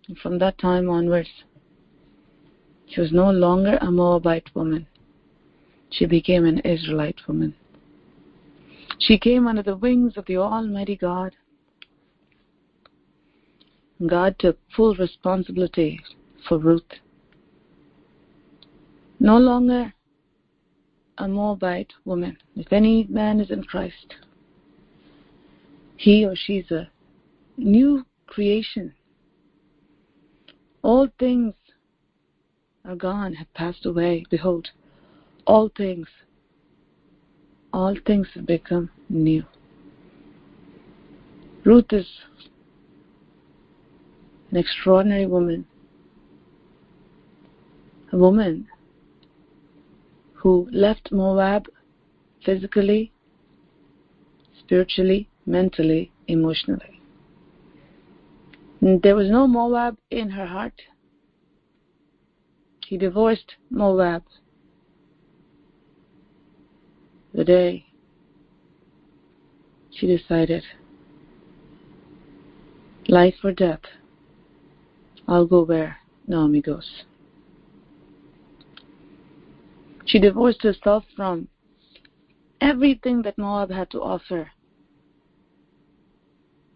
And 0.06 0.16
from 0.18 0.38
that 0.38 0.58
time 0.58 0.88
onwards, 0.88 1.28
she 2.86 3.00
was 3.00 3.10
no 3.10 3.32
longer 3.32 3.78
a 3.80 3.90
Moabite 3.90 4.54
woman. 4.54 4.86
She 5.90 6.06
became 6.06 6.44
an 6.44 6.60
Israelite 6.60 7.26
woman. 7.26 7.56
She 9.00 9.18
came 9.18 9.48
under 9.48 9.64
the 9.64 9.76
wings 9.76 10.16
of 10.16 10.24
the 10.26 10.36
Almighty 10.36 10.94
God. 10.94 11.34
God 14.06 14.36
took 14.38 14.56
full 14.76 14.94
responsibility 14.94 15.98
for 16.48 16.58
Ruth. 16.58 16.84
No 19.20 19.36
longer 19.38 19.92
a 21.18 21.26
Moabite 21.26 21.92
woman. 22.04 22.36
If 22.54 22.72
any 22.72 23.04
man 23.08 23.40
is 23.40 23.50
in 23.50 23.64
Christ, 23.64 24.14
he 25.96 26.24
or 26.24 26.36
she 26.36 26.58
is 26.58 26.70
a 26.70 26.88
new 27.56 28.06
creation. 28.26 28.94
All 30.82 31.08
things 31.18 31.54
are 32.84 32.94
gone, 32.94 33.34
have 33.34 33.52
passed 33.54 33.84
away. 33.84 34.24
Behold, 34.30 34.68
all 35.46 35.70
things, 35.76 36.06
all 37.72 37.96
things 38.06 38.28
have 38.34 38.46
become 38.46 38.90
new. 39.08 39.44
Ruth 41.64 41.92
is 41.92 42.06
an 44.52 44.56
extraordinary 44.56 45.26
woman, 45.26 45.66
a 48.12 48.16
woman 48.16 48.68
who 50.38 50.68
left 50.72 51.10
Moab 51.12 51.66
physically, 52.44 53.12
spiritually, 54.58 55.28
mentally, 55.46 56.12
emotionally. 56.26 57.00
There 58.80 59.16
was 59.16 59.28
no 59.28 59.46
Moab 59.46 59.96
in 60.10 60.30
her 60.30 60.46
heart. 60.46 60.80
She 62.84 62.96
divorced 62.96 63.56
Moab 63.70 64.22
the 67.34 67.44
day 67.44 67.84
she 69.90 70.06
decided 70.06 70.64
life 73.08 73.34
or 73.44 73.52
death, 73.52 73.82
I'll 75.26 75.46
go 75.46 75.64
where 75.64 75.98
Naomi 76.26 76.60
goes. 76.60 77.04
She 80.08 80.18
divorced 80.18 80.62
herself 80.62 81.04
from 81.14 81.48
everything 82.62 83.20
that 83.22 83.36
Moab 83.36 83.70
had 83.70 83.90
to 83.90 84.00
offer 84.00 84.50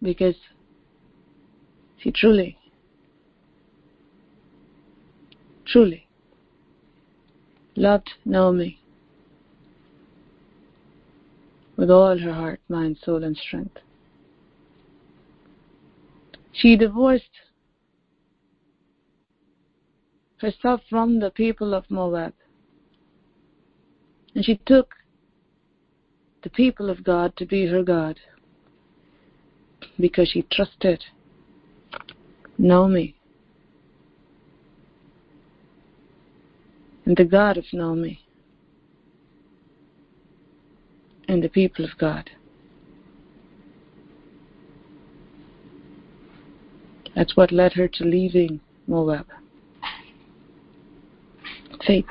because 0.03 0.35
she 1.97 2.11
truly, 2.11 2.59
truly 5.65 6.07
loved 7.75 8.11
Naomi 8.23 8.79
with 11.75 11.89
all 11.89 12.15
her 12.19 12.33
heart, 12.33 12.61
mind, 12.69 12.99
soul, 13.03 13.23
and 13.23 13.35
strength. 13.35 13.79
She 16.51 16.77
divorced 16.77 17.23
herself 20.37 20.81
from 20.87 21.19
the 21.19 21.31
people 21.31 21.73
of 21.73 21.89
Moab. 21.89 22.33
And 24.35 24.43
she 24.43 24.59
took 24.65 24.95
the 26.43 26.49
people 26.49 26.89
of 26.89 27.03
God 27.03 27.35
to 27.37 27.45
be 27.45 27.67
her 27.67 27.83
God 27.83 28.19
because 29.99 30.29
she 30.29 30.41
trusted 30.51 31.03
Naomi 32.57 33.15
and 37.05 37.15
the 37.15 37.25
God 37.25 37.57
of 37.57 37.65
Naomi 37.71 38.19
and 41.27 41.43
the 41.43 41.49
people 41.49 41.85
of 41.85 41.91
God. 41.97 42.29
That's 47.15 47.37
what 47.37 47.51
led 47.51 47.73
her 47.73 47.87
to 47.87 48.03
leaving 48.03 48.59
Moab. 48.87 49.27
Faith. 51.85 52.05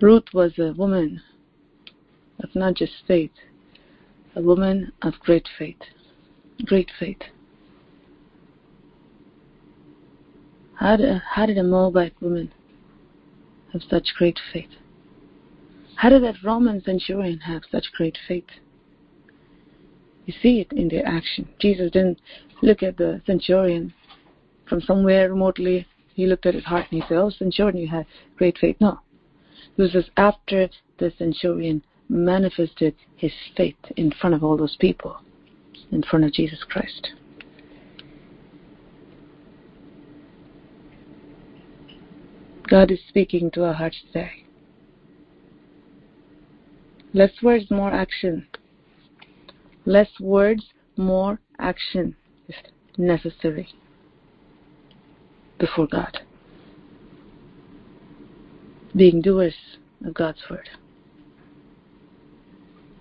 Ruth 0.00 0.34
was 0.34 0.58
a 0.58 0.72
woman 0.72 1.22
of 2.42 2.54
not 2.54 2.74
just 2.74 2.92
faith, 3.06 3.30
a 4.34 4.42
woman 4.42 4.92
of 5.02 5.14
great 5.20 5.48
faith. 5.58 5.78
Great 6.64 6.90
faith. 6.98 7.22
How 10.74 10.96
did, 10.96 11.22
how 11.34 11.46
did 11.46 11.58
a 11.58 11.62
Moabite 11.62 12.20
woman 12.20 12.52
have 13.72 13.82
such 13.88 14.14
great 14.18 14.38
faith? 14.52 14.70
How 15.96 16.08
did 16.08 16.24
that 16.24 16.42
Roman 16.42 16.82
centurion 16.82 17.38
have 17.40 17.62
such 17.70 17.92
great 17.96 18.18
faith? 18.26 18.44
You 20.26 20.34
see 20.42 20.60
it 20.60 20.72
in 20.72 20.88
their 20.88 21.06
action. 21.06 21.48
Jesus 21.60 21.90
didn't 21.92 22.20
look 22.62 22.82
at 22.82 22.96
the 22.96 23.22
centurion 23.26 23.94
from 24.68 24.80
somewhere 24.80 25.30
remotely. 25.30 25.86
He 26.14 26.26
looked 26.26 26.46
at 26.46 26.54
his 26.54 26.64
heart 26.64 26.86
and 26.90 27.02
he 27.02 27.08
said, 27.08 27.18
Oh, 27.18 27.30
centurion, 27.30 27.76
you 27.76 27.88
had 27.88 28.06
great 28.36 28.58
faith. 28.58 28.76
No. 28.80 29.00
This 29.76 29.94
is 29.94 30.04
after 30.16 30.68
the 30.98 31.12
centurion 31.18 31.82
manifested 32.08 32.94
his 33.16 33.32
faith 33.56 33.76
in 33.96 34.12
front 34.12 34.34
of 34.34 34.44
all 34.44 34.56
those 34.56 34.76
people, 34.76 35.16
in 35.90 36.02
front 36.02 36.24
of 36.24 36.32
Jesus 36.32 36.62
Christ. 36.62 37.12
God 42.68 42.90
is 42.90 43.00
speaking 43.08 43.50
to 43.52 43.64
our 43.64 43.74
hearts 43.74 44.00
today. 44.06 44.44
Less 47.12 47.30
words, 47.42 47.70
more 47.70 47.92
action. 47.92 48.46
Less 49.84 50.08
words, 50.20 50.64
more 50.96 51.40
action 51.58 52.16
is 52.48 52.56
necessary 52.96 53.68
before 55.58 55.86
God. 55.86 56.20
Being 58.96 59.20
doers 59.20 59.54
of 60.04 60.14
God's 60.14 60.42
word. 60.48 60.68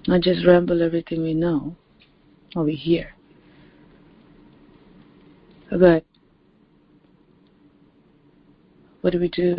Not 0.07 0.21
just 0.21 0.45
ramble 0.45 0.81
everything 0.81 1.21
we 1.23 1.33
know 1.33 1.75
or 2.55 2.63
we 2.63 2.75
hear. 2.75 3.13
But 5.69 6.03
what 9.01 9.13
do 9.13 9.19
we 9.19 9.29
do? 9.29 9.57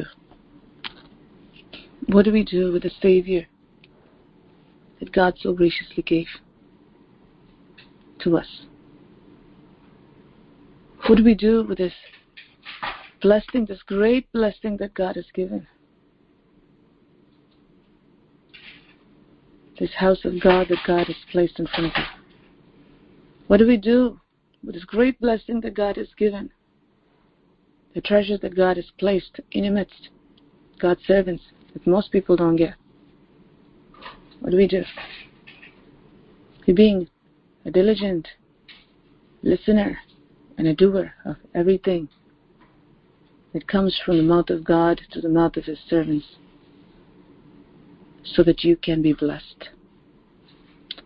What 2.06 2.24
do 2.24 2.32
we 2.32 2.44
do 2.44 2.72
with 2.72 2.82
the 2.82 2.90
Savior 3.00 3.46
that 5.00 5.12
God 5.12 5.34
so 5.40 5.52
graciously 5.52 6.02
gave 6.02 6.26
to 8.20 8.36
us? 8.36 8.62
What 11.06 11.16
do 11.16 11.24
we 11.24 11.34
do 11.34 11.64
with 11.64 11.78
this 11.78 11.92
blessing, 13.20 13.66
this 13.66 13.82
great 13.86 14.30
blessing 14.32 14.76
that 14.78 14.94
God 14.94 15.16
has 15.16 15.26
given? 15.34 15.66
This 19.78 19.94
house 19.94 20.24
of 20.24 20.40
God 20.40 20.68
that 20.68 20.78
God 20.86 21.06
has 21.06 21.16
placed 21.32 21.58
in 21.58 21.66
front 21.66 21.86
of 21.86 21.92
us. 21.92 22.08
What 23.48 23.58
do 23.58 23.66
we 23.66 23.76
do 23.76 24.20
with 24.64 24.74
this 24.74 24.84
great 24.84 25.20
blessing 25.20 25.60
that 25.62 25.74
God 25.74 25.96
has 25.96 26.08
given? 26.16 26.50
the 27.94 28.00
treasure 28.00 28.36
that 28.38 28.56
God 28.56 28.76
has 28.76 28.90
placed 28.98 29.40
in 29.52 29.64
your 29.64 29.72
midst, 29.72 30.08
God's 30.80 31.00
servants, 31.06 31.44
that 31.72 31.86
most 31.86 32.10
people 32.10 32.36
don't 32.36 32.56
get. 32.56 32.74
What 34.40 34.50
do 34.50 34.56
we 34.56 34.66
do? 34.66 34.82
We're 36.66 36.74
being 36.74 37.08
a 37.64 37.70
diligent 37.70 38.28
listener 39.42 39.98
and 40.58 40.66
a 40.66 40.74
doer 40.74 41.14
of 41.24 41.36
everything 41.54 42.08
that 43.52 43.68
comes 43.68 43.98
from 44.04 44.16
the 44.16 44.22
mouth 44.22 44.50
of 44.50 44.64
God 44.64 45.00
to 45.12 45.20
the 45.20 45.28
mouth 45.28 45.56
of 45.56 45.64
His 45.64 45.78
servants 45.88 46.26
so 48.24 48.42
that 48.42 48.64
you 48.64 48.76
can 48.76 49.02
be 49.02 49.12
blessed. 49.12 49.68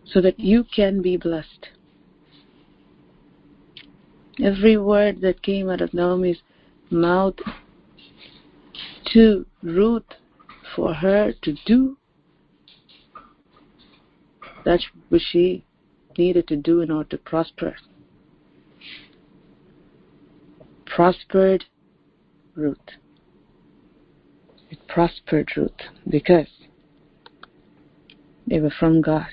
So 0.05 0.21
that 0.21 0.39
you 0.39 0.63
can 0.63 1.01
be 1.01 1.17
blessed. 1.17 1.69
Every 4.41 4.77
word 4.77 5.21
that 5.21 5.43
came 5.43 5.69
out 5.69 5.81
of 5.81 5.93
Naomi's 5.93 6.41
mouth 6.89 7.35
to 9.13 9.45
Ruth 9.61 10.03
for 10.75 10.93
her 10.93 11.33
to 11.41 11.55
do 11.65 11.97
that's 14.65 14.85
what 15.09 15.21
she 15.21 15.63
needed 16.17 16.47
to 16.49 16.55
do 16.55 16.81
in 16.81 16.91
order 16.91 17.09
to 17.09 17.17
prosper. 17.17 17.75
Prospered 20.85 21.65
Ruth. 22.55 22.77
It 24.69 24.79
prospered 24.87 25.49
Ruth 25.55 25.71
because 26.07 26.47
they 28.49 28.59
were 28.59 28.73
from 28.79 29.01
God. 29.01 29.27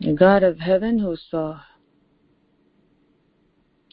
The 0.00 0.12
God 0.12 0.42
of 0.42 0.58
heaven 0.58 0.98
who 0.98 1.16
saw 1.30 1.60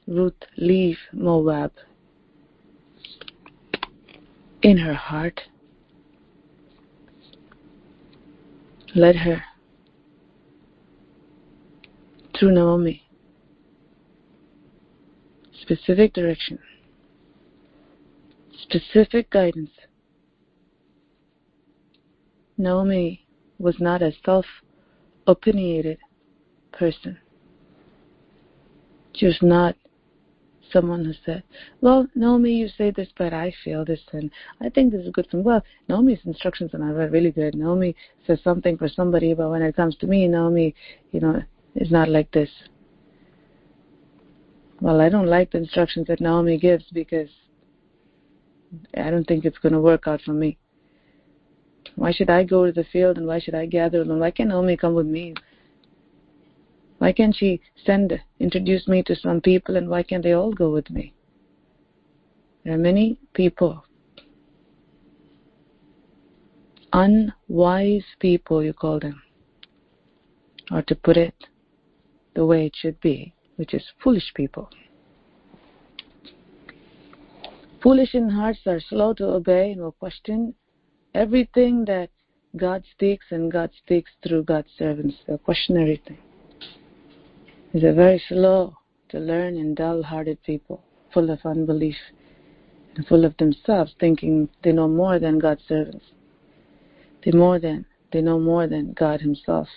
Ruth 0.07 0.33
leave 0.57 0.97
Moab 1.13 1.71
in 4.63 4.77
her 4.79 4.95
heart. 4.95 5.41
Led 8.93 9.15
her 9.17 9.43
through 12.37 12.51
Naomi. 12.51 13.03
Specific 15.61 16.13
direction, 16.13 16.59
specific 18.63 19.29
guidance. 19.29 19.69
Naomi 22.61 23.25
was 23.59 23.75
not 23.79 24.01
a 24.01 24.13
self 24.23 24.45
opinionated 25.27 25.97
person. 26.71 27.17
She 29.13 29.25
was 29.25 29.39
not 29.41 29.75
someone 30.71 31.03
who 31.03 31.13
said, 31.25 31.43
Well, 31.81 32.07
Naomi, 32.15 32.53
you 32.53 32.69
say 32.77 32.91
this, 32.91 33.09
but 33.17 33.33
I 33.33 33.53
feel 33.63 33.83
this, 33.83 33.99
and 34.13 34.31
I 34.61 34.69
think 34.69 34.91
this 34.91 35.01
is 35.01 35.07
a 35.07 35.11
good 35.11 35.31
me. 35.33 35.41
Well, 35.41 35.63
Naomi's 35.89 36.19
instructions 36.25 36.73
are 36.73 36.77
not 36.77 37.11
really 37.11 37.31
good. 37.31 37.55
Naomi 37.55 37.95
says 38.25 38.39
something 38.43 38.77
for 38.77 38.87
somebody, 38.87 39.33
but 39.33 39.49
when 39.49 39.61
it 39.61 39.75
comes 39.75 39.95
to 39.97 40.07
me, 40.07 40.27
Naomi, 40.27 40.73
you 41.11 41.19
know, 41.19 41.41
is 41.75 41.91
not 41.91 42.09
like 42.09 42.31
this. 42.31 42.49
Well, 44.79 45.01
I 45.01 45.09
don't 45.09 45.27
like 45.27 45.51
the 45.51 45.59
instructions 45.59 46.07
that 46.07 46.21
Naomi 46.21 46.57
gives 46.57 46.85
because 46.91 47.29
I 48.95 49.09
don't 49.09 49.25
think 49.25 49.45
it's 49.45 49.57
going 49.59 49.73
to 49.73 49.81
work 49.81 50.07
out 50.07 50.21
for 50.21 50.33
me. 50.33 50.57
Why 51.95 52.11
should 52.11 52.29
I 52.29 52.43
go 52.43 52.65
to 52.65 52.71
the 52.71 52.83
field 52.85 53.17
and 53.17 53.27
why 53.27 53.39
should 53.39 53.55
I 53.55 53.65
gather 53.65 54.03
them? 54.03 54.19
Why 54.19 54.31
can't 54.31 54.49
Naomi 54.49 54.77
come 54.77 54.93
with 54.93 55.05
me? 55.05 55.33
Why 56.97 57.11
can't 57.11 57.35
she 57.35 57.61
send, 57.85 58.19
introduce 58.39 58.87
me 58.87 59.01
to 59.03 59.15
some 59.15 59.41
people 59.41 59.75
and 59.75 59.89
why 59.89 60.03
can't 60.03 60.23
they 60.23 60.33
all 60.33 60.53
go 60.53 60.71
with 60.71 60.89
me? 60.89 61.13
There 62.63 62.75
are 62.75 62.77
many 62.77 63.17
people, 63.33 63.83
unwise 66.93 68.05
people, 68.19 68.63
you 68.63 68.73
call 68.73 68.99
them, 68.99 69.21
or 70.71 70.83
to 70.83 70.95
put 70.95 71.17
it 71.17 71.33
the 72.35 72.45
way 72.45 72.67
it 72.67 72.75
should 72.75 72.99
be, 73.01 73.33
which 73.55 73.73
is 73.73 73.83
foolish 74.03 74.31
people. 74.35 74.69
Foolish 77.81 78.13
in 78.13 78.29
hearts 78.29 78.59
are 78.67 78.79
slow 78.79 79.13
to 79.15 79.25
obey 79.25 79.71
and 79.71 79.81
will 79.81 79.93
question 79.93 80.53
everything 81.13 81.85
that 81.85 82.09
God 82.55 82.83
speaks 82.91 83.25
and 83.31 83.51
God 83.51 83.71
speaks 83.77 84.11
through 84.23 84.43
God's 84.43 84.69
servants. 84.77 85.15
They'll 85.27 85.37
question 85.37 85.77
everything 85.77 86.17
is 87.73 87.83
a 87.83 87.93
very 87.93 88.21
slow 88.27 88.75
to 89.09 89.19
learn 89.19 89.57
and 89.57 89.75
dull-hearted 89.75 90.41
people, 90.43 90.83
full 91.13 91.29
of 91.29 91.39
unbelief 91.45 91.95
and 92.95 93.05
full 93.07 93.25
of 93.25 93.35
themselves, 93.37 93.93
thinking 93.99 94.49
they 94.63 94.71
know 94.71 94.87
more 94.87 95.19
than 95.19 95.39
God's 95.39 95.63
servants. 95.67 96.05
They 97.23 97.31
more 97.31 97.59
than 97.59 97.85
they 98.11 98.21
know 98.21 98.39
more 98.39 98.67
than 98.67 98.93
God 98.93 99.21
Himself. 99.21 99.67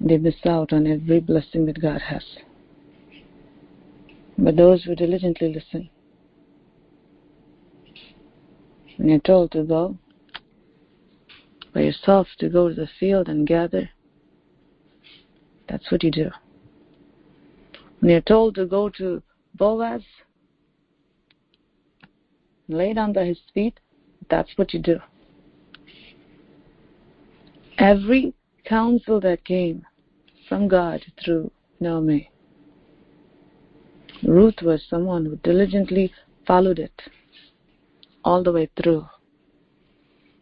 They 0.00 0.18
miss 0.18 0.34
out 0.44 0.72
on 0.72 0.86
every 0.86 1.20
blessing 1.20 1.66
that 1.66 1.80
God 1.80 2.00
has. 2.02 2.24
But 4.36 4.56
those 4.56 4.82
who 4.82 4.96
diligently 4.96 5.54
listen, 5.54 5.88
when 8.96 9.08
you're 9.08 9.18
told 9.20 9.52
to 9.52 9.64
go, 9.64 9.96
by 11.72 11.80
yourself 11.80 12.28
to 12.38 12.48
go 12.48 12.68
to 12.68 12.74
the 12.74 12.88
field 13.00 13.28
and 13.28 13.46
gather, 13.46 13.90
that's 15.68 15.90
what 15.90 16.02
you 16.02 16.10
do. 16.10 16.30
When 18.00 18.10
you're 18.10 18.20
told 18.20 18.54
to 18.56 18.66
go 18.66 18.88
to 18.90 19.22
Boaz, 19.54 20.02
lay 22.68 22.92
down 22.92 23.12
by 23.12 23.24
his 23.24 23.38
feet, 23.52 23.80
that's 24.30 24.50
what 24.56 24.72
you 24.72 24.80
do. 24.80 24.98
Every 27.78 28.34
counsel 28.64 29.20
that 29.20 29.44
came 29.44 29.84
from 30.48 30.68
God 30.68 31.02
through 31.24 31.50
Naomi, 31.80 32.30
Ruth 34.22 34.62
was 34.62 34.82
someone 34.88 35.26
who 35.26 35.36
diligently 35.36 36.12
followed 36.46 36.78
it 36.78 37.02
all 38.24 38.42
the 38.42 38.52
way 38.52 38.68
through. 38.82 39.06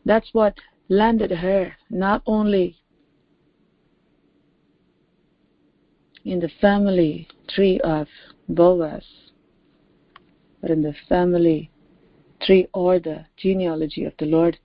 That's 0.04 0.28
what 0.32 0.54
landed 0.88 1.30
her 1.30 1.74
not 1.90 2.22
only 2.26 2.76
in 6.24 6.40
the 6.40 6.50
family 6.60 7.28
tree 7.48 7.80
of 7.80 8.06
Boaz, 8.48 9.04
but 10.60 10.70
in 10.70 10.82
the 10.82 10.94
family 11.08 11.70
tree 12.40 12.68
or 12.72 12.98
the 12.98 13.26
genealogy 13.36 14.04
of 14.04 14.12
the 14.18 14.26
Lord 14.26 14.58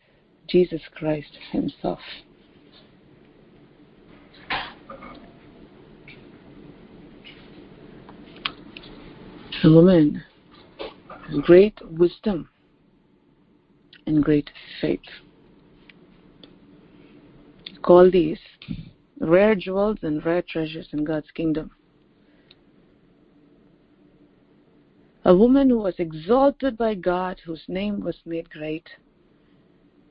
Jesus 0.48 0.82
Christ 0.96 1.38
Himself. 1.52 2.00
A 9.64 9.72
woman 9.72 10.24
great 11.42 11.78
wisdom 11.90 12.50
and 14.08 14.24
great 14.24 14.50
faith 14.82 15.02
call 17.88 18.12
these 18.12 18.39
rare 19.22 19.56
jewels 19.56 19.98
and 20.02 20.26
rare 20.26 20.41
treasures 20.41 20.89
in 20.91 21.06
God's 21.06 21.32
kingdom. 21.32 21.72
A 25.24 25.34
woman 25.34 25.70
who 25.70 25.78
was 25.78 25.96
exalted 25.98 26.78
by 26.78 26.96
God, 26.96 27.39
whose 27.46 27.63
name 27.70 28.02
was 28.02 28.17
made 28.26 28.50
great 28.50 28.89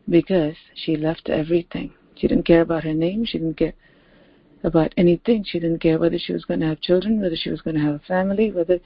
because 0.08 0.56
she 0.74 0.96
left 0.96 1.28
everything. 1.28 1.92
She 2.14 2.28
didn't 2.28 2.46
care 2.46 2.62
about 2.62 2.84
her 2.84 2.94
name. 2.94 3.26
She 3.26 3.38
didn't 3.38 3.58
care 3.58 3.74
about 4.64 4.94
anything. 4.96 5.44
She 5.44 5.58
didn't 5.58 5.80
care 5.80 5.98
whether 5.98 6.18
she 6.18 6.32
was 6.32 6.46
going 6.46 6.60
to 6.60 6.66
have 6.66 6.80
children, 6.80 7.20
whether 7.20 7.36
she 7.36 7.50
was 7.50 7.60
going 7.60 7.76
to 7.76 7.82
have 7.82 7.96
a 7.96 8.08
family, 8.08 8.52
whether 8.52 8.78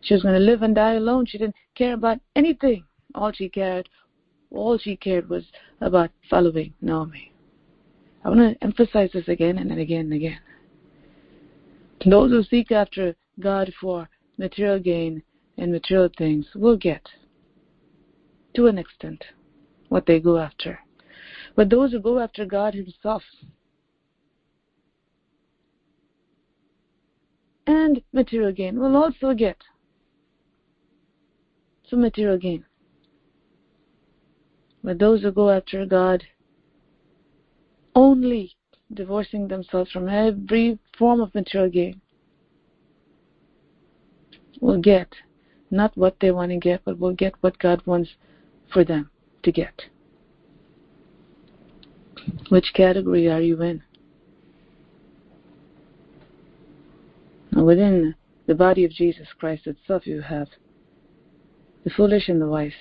she 0.00 0.14
was 0.14 0.22
going 0.22 0.34
to 0.34 0.40
live 0.40 0.62
and 0.62 0.74
die 0.74 0.94
alone. 0.94 1.26
She 1.26 1.36
didn't 1.36 1.56
care 1.74 1.92
about 1.92 2.18
anything. 2.34 2.84
All 3.14 3.32
she 3.32 3.50
cared, 3.50 3.90
all 4.50 4.78
she 4.78 4.96
cared 4.96 5.28
was 5.28 5.44
about 5.80 6.10
following 6.28 6.74
Naomi. 6.80 7.32
I 8.24 8.28
want 8.28 8.40
to 8.40 8.64
emphasize 8.64 9.10
this 9.12 9.28
again 9.28 9.58
and 9.58 9.72
again 9.78 10.06
and 10.06 10.12
again. 10.14 10.40
Those 12.04 12.30
who 12.30 12.42
seek 12.42 12.72
after 12.72 13.14
God 13.40 13.72
for 13.80 14.08
material 14.38 14.78
gain 14.78 15.22
and 15.56 15.72
material 15.72 16.10
things 16.16 16.46
will 16.54 16.76
get, 16.76 17.02
to 18.54 18.66
an 18.66 18.78
extent, 18.78 19.24
what 19.88 20.06
they 20.06 20.20
go 20.20 20.38
after. 20.38 20.78
But 21.56 21.70
those 21.70 21.92
who 21.92 22.00
go 22.00 22.18
after 22.18 22.44
God 22.44 22.74
Himself 22.74 23.22
and 27.66 28.02
material 28.12 28.52
gain 28.52 28.80
will 28.80 28.96
also 28.96 29.34
get 29.34 29.56
some 31.88 32.00
material 32.00 32.38
gain. 32.38 32.64
But 34.82 34.98
those 34.98 35.22
who 35.22 35.32
go 35.32 35.50
after 35.50 35.84
God 35.86 36.24
only 37.94 38.52
divorcing 38.92 39.48
themselves 39.48 39.90
from 39.90 40.08
every 40.08 40.78
form 40.96 41.20
of 41.20 41.34
material 41.34 41.70
gain 41.70 42.00
will 44.60 44.80
get 44.80 45.14
not 45.70 45.96
what 45.96 46.16
they 46.20 46.30
want 46.30 46.50
to 46.50 46.58
get, 46.58 46.82
but 46.84 46.98
will 46.98 47.14
get 47.14 47.34
what 47.40 47.58
God 47.58 47.82
wants 47.86 48.10
for 48.72 48.84
them 48.84 49.10
to 49.42 49.52
get. 49.52 49.82
Which 52.48 52.72
category 52.74 53.28
are 53.28 53.40
you 53.40 53.60
in? 53.62 53.82
Now, 57.52 57.64
within 57.64 58.14
the 58.46 58.54
body 58.54 58.84
of 58.84 58.90
Jesus 58.90 59.28
Christ 59.38 59.66
itself, 59.66 60.06
you 60.06 60.22
have 60.22 60.48
the 61.84 61.90
foolish 61.90 62.28
and 62.28 62.40
the 62.40 62.48
wise. 62.48 62.72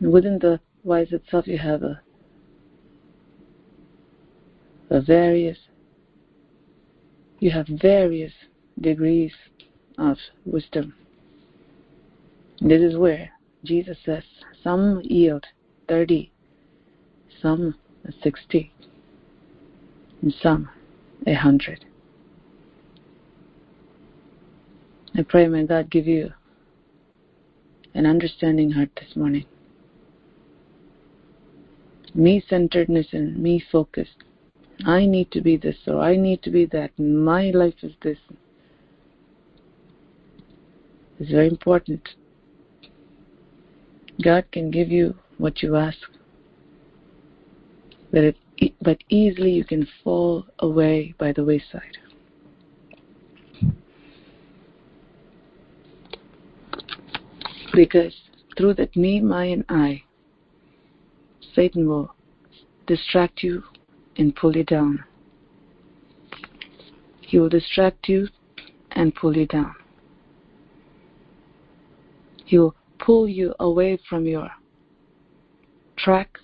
Within 0.00 0.38
the 0.38 0.60
wise 0.84 1.12
itself, 1.12 1.46
you 1.46 1.58
have 1.58 1.82
a, 1.82 2.00
a 4.90 5.00
various 5.00 5.58
you 7.40 7.50
have 7.52 7.66
various 7.68 8.32
degrees 8.80 9.32
of 9.96 10.16
wisdom. 10.44 10.94
This 12.60 12.82
is 12.82 12.96
where 12.96 13.30
Jesus 13.64 13.96
says 14.04 14.24
some 14.62 15.00
yield 15.04 15.46
30, 15.88 16.32
some 17.40 17.76
60, 18.22 18.72
and 20.22 20.34
some 20.42 20.68
a 21.26 21.34
hundred. 21.34 21.84
I 25.16 25.22
pray 25.22 25.46
may 25.46 25.64
God 25.64 25.90
give 25.90 26.06
you 26.06 26.32
an 27.94 28.06
understanding 28.06 28.72
heart 28.72 28.90
this 28.96 29.16
morning. 29.16 29.44
Me 32.14 32.42
centeredness 32.48 33.08
and 33.12 33.38
me 33.38 33.62
focused. 33.70 34.24
I 34.86 35.06
need 35.06 35.30
to 35.32 35.40
be 35.40 35.56
this 35.56 35.76
or 35.86 36.00
I 36.00 36.16
need 36.16 36.42
to 36.42 36.50
be 36.50 36.64
that. 36.66 36.98
My 36.98 37.50
life 37.50 37.74
is 37.82 37.92
this. 38.02 38.18
It's 41.18 41.30
very 41.30 41.48
important. 41.48 42.08
God 44.22 44.44
can 44.52 44.70
give 44.70 44.88
you 44.90 45.14
what 45.38 45.62
you 45.62 45.76
ask, 45.76 45.98
but 48.12 48.24
it 48.24 48.36
but 48.82 48.98
easily 49.08 49.52
you 49.52 49.64
can 49.64 49.86
fall 50.02 50.44
away 50.58 51.14
by 51.18 51.32
the 51.32 51.44
wayside. 51.44 51.98
Because 57.72 58.14
through 58.56 58.74
that 58.74 58.96
me, 58.96 59.20
my, 59.20 59.44
and 59.44 59.64
I, 59.68 60.02
Satan 61.58 61.88
will 61.88 62.14
distract 62.86 63.42
you 63.42 63.64
and 64.16 64.36
pull 64.36 64.56
you 64.56 64.62
down. 64.62 65.02
He 67.20 67.40
will 67.40 67.48
distract 67.48 68.08
you 68.08 68.28
and 68.92 69.12
pull 69.12 69.36
you 69.36 69.44
down. 69.44 69.74
He 72.44 72.60
will 72.60 72.76
pull 73.00 73.28
you 73.28 73.56
away 73.58 73.98
from 74.08 74.24
your 74.24 74.48
track 75.96 76.38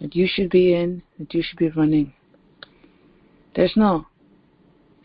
that 0.00 0.16
you 0.16 0.26
should 0.26 0.50
be 0.50 0.74
in, 0.74 1.04
that 1.20 1.32
you 1.32 1.40
should 1.40 1.60
be 1.60 1.68
running. 1.68 2.12
There's 3.54 3.76
no 3.76 4.08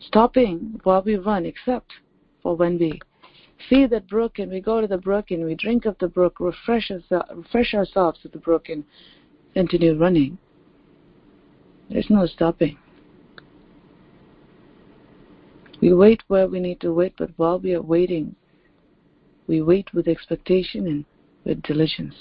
stopping 0.00 0.80
while 0.82 1.02
we 1.02 1.14
run 1.14 1.46
except 1.46 1.92
for 2.42 2.56
when 2.56 2.76
we 2.76 3.00
see 3.68 3.86
that 3.86 4.08
brook 4.08 4.38
and 4.38 4.50
we 4.50 4.60
go 4.60 4.80
to 4.80 4.86
the 4.86 4.98
brook 4.98 5.30
and 5.30 5.44
we 5.44 5.54
drink 5.54 5.86
of 5.86 5.96
the 5.98 6.08
brook, 6.08 6.40
refresh, 6.40 6.90
ourselves, 6.90 7.30
refresh 7.34 7.74
ourselves 7.74 8.20
with 8.22 8.32
the 8.32 8.38
brook 8.38 8.68
and 8.68 8.84
continue 9.54 9.98
running. 9.98 10.38
There's 11.90 12.10
no 12.10 12.26
stopping. 12.26 12.78
We 15.80 15.92
wait 15.92 16.22
where 16.28 16.48
we 16.48 16.60
need 16.60 16.80
to 16.80 16.92
wait, 16.92 17.14
but 17.18 17.30
while 17.36 17.58
we 17.58 17.74
are 17.74 17.82
waiting, 17.82 18.34
we 19.46 19.62
wait 19.62 19.92
with 19.92 20.08
expectation 20.08 20.86
and 20.86 21.04
with 21.44 21.62
diligence. 21.62 22.14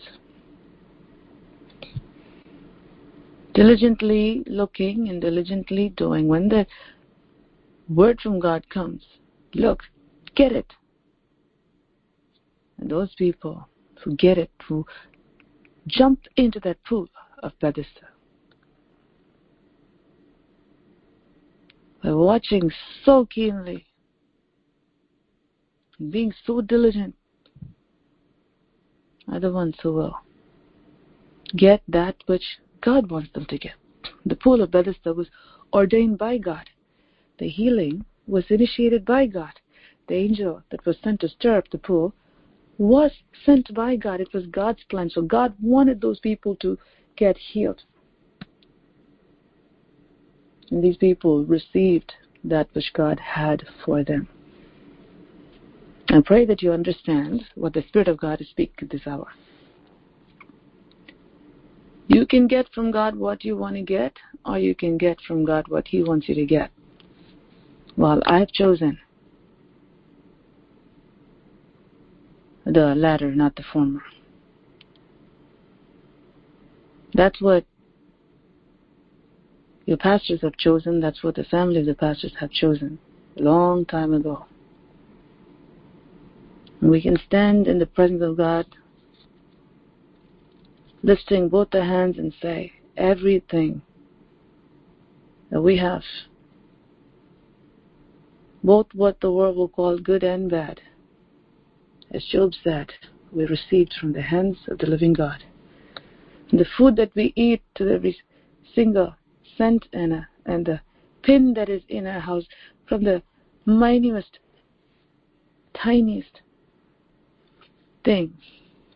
diligently 3.55 4.43
looking 4.47 5.07
and 5.09 5.21
diligently 5.21 5.89
doing. 5.89 6.27
When 6.27 6.49
the 6.49 6.67
word 7.89 8.19
from 8.21 8.39
God 8.39 8.69
comes, 8.69 9.01
look, 9.55 9.81
get 10.35 10.51
it. 10.51 10.71
And 12.77 12.89
those 12.89 13.13
people 13.15 13.67
who 14.03 14.15
get 14.15 14.37
it, 14.37 14.51
who 14.67 14.85
jump 15.87 16.21
into 16.35 16.59
that 16.61 16.83
pool 16.83 17.07
of 17.43 17.51
Bethesda, 17.59 18.09
by 22.03 22.11
watching 22.13 22.71
so 23.03 23.25
keenly, 23.25 23.85
being 26.09 26.33
so 26.45 26.61
diligent, 26.61 27.15
are 29.27 29.39
the 29.39 29.51
ones 29.51 29.75
who 29.81 29.93
will 29.93 30.17
get 31.55 31.81
that 31.87 32.15
which 32.25 32.43
God 32.81 33.09
wants 33.09 33.31
them 33.33 33.45
to 33.45 33.57
get. 33.57 33.73
The 34.25 34.35
pool 34.35 34.61
of 34.61 34.71
Bethesda 34.71 35.13
was 35.13 35.27
ordained 35.73 36.17
by 36.17 36.37
God. 36.37 36.69
The 37.39 37.47
healing 37.47 38.05
was 38.27 38.45
initiated 38.49 39.05
by 39.05 39.25
God. 39.25 39.53
The 40.07 40.15
angel 40.15 40.61
that 40.69 40.85
was 40.85 40.97
sent 41.03 41.21
to 41.21 41.29
stir 41.29 41.57
up 41.57 41.69
the 41.69 41.77
pool 41.77 42.13
was 42.77 43.11
sent 43.45 43.73
by 43.73 43.95
God. 43.95 44.21
It 44.21 44.33
was 44.33 44.45
God's 44.47 44.83
plan. 44.89 45.09
So 45.09 45.21
God 45.21 45.53
wanted 45.61 46.01
those 46.01 46.19
people 46.19 46.55
to 46.57 46.77
get 47.15 47.37
healed. 47.37 47.81
And 50.71 50.83
these 50.83 50.97
people 50.97 51.45
received 51.45 52.13
that 52.43 52.67
which 52.73 52.91
God 52.93 53.19
had 53.19 53.63
for 53.83 54.03
them. 54.03 54.27
I 56.09 56.21
pray 56.21 56.45
that 56.45 56.61
you 56.61 56.71
understand 56.71 57.45
what 57.55 57.73
the 57.73 57.83
Spirit 57.87 58.07
of 58.07 58.17
God 58.17 58.41
is 58.41 58.49
speaking 58.49 58.89
this 58.91 59.07
hour. 59.07 59.27
You 62.07 62.25
can 62.27 62.47
get 62.47 62.71
from 62.73 62.91
God 62.91 63.15
what 63.15 63.43
you 63.43 63.57
want 63.57 63.75
to 63.75 63.81
get, 63.81 64.15
or 64.45 64.59
you 64.59 64.75
can 64.75 64.97
get 64.97 65.19
from 65.21 65.43
God 65.43 65.67
what 65.67 65.87
He 65.87 66.03
wants 66.03 66.29
you 66.29 66.35
to 66.35 66.45
get. 66.45 66.69
Well, 67.97 68.21
I've 68.25 68.51
chosen 68.51 68.99
the 72.75 72.93
latter, 72.93 73.33
not 73.33 73.55
the 73.55 73.63
former. 73.63 74.03
That's 77.13 77.39
what 77.39 77.65
your 79.85 79.95
pastors 79.95 80.41
have 80.41 80.57
chosen. 80.57 80.99
That's 80.99 81.23
what 81.23 81.35
the 81.35 81.45
family 81.45 81.79
of 81.79 81.85
the 81.85 81.93
pastors 81.93 82.33
have 82.41 82.51
chosen 82.51 82.99
a 83.37 83.41
long 83.41 83.85
time 83.85 84.13
ago. 84.13 84.45
And 86.81 86.91
we 86.91 87.01
can 87.01 87.17
stand 87.25 87.67
in 87.67 87.79
the 87.79 87.85
presence 87.85 88.21
of 88.21 88.35
God 88.35 88.65
lifting 91.01 91.47
both 91.47 91.69
the 91.69 91.85
hands 91.85 92.17
and 92.17 92.33
say, 92.41 92.73
everything 92.97 93.81
that 95.49 95.61
we 95.61 95.77
have, 95.77 96.03
both 98.63 98.87
what 98.93 99.21
the 99.21 99.31
world 99.31 99.55
will 99.55 99.69
call 99.69 99.97
good 99.97 100.23
and 100.23 100.51
bad, 100.51 100.81
as 102.15 102.23
Job 102.23 102.53
said, 102.63 102.91
we 103.33 103.45
received 103.45 103.93
from 103.99 104.13
the 104.13 104.21
hands 104.21 104.57
of 104.69 104.77
the 104.77 104.87
living 104.87 105.11
God. 105.11 105.43
And 106.49 106.59
the 106.59 106.65
food 106.77 106.95
that 106.95 107.13
we 107.13 107.33
eat 107.35 107.61
to 107.75 107.89
every 107.89 108.17
single 108.73 109.15
cent 109.57 109.85
and, 109.91 110.13
uh, 110.13 110.21
and 110.45 110.65
the 110.65 110.79
pin 111.23 111.53
that 111.55 111.67
is 111.67 111.81
in 111.89 112.07
our 112.07 112.21
house, 112.21 112.45
from 112.87 113.03
the 113.03 113.21
minutest 113.65 114.39
tiniest 115.73 116.41
thing 118.05 118.33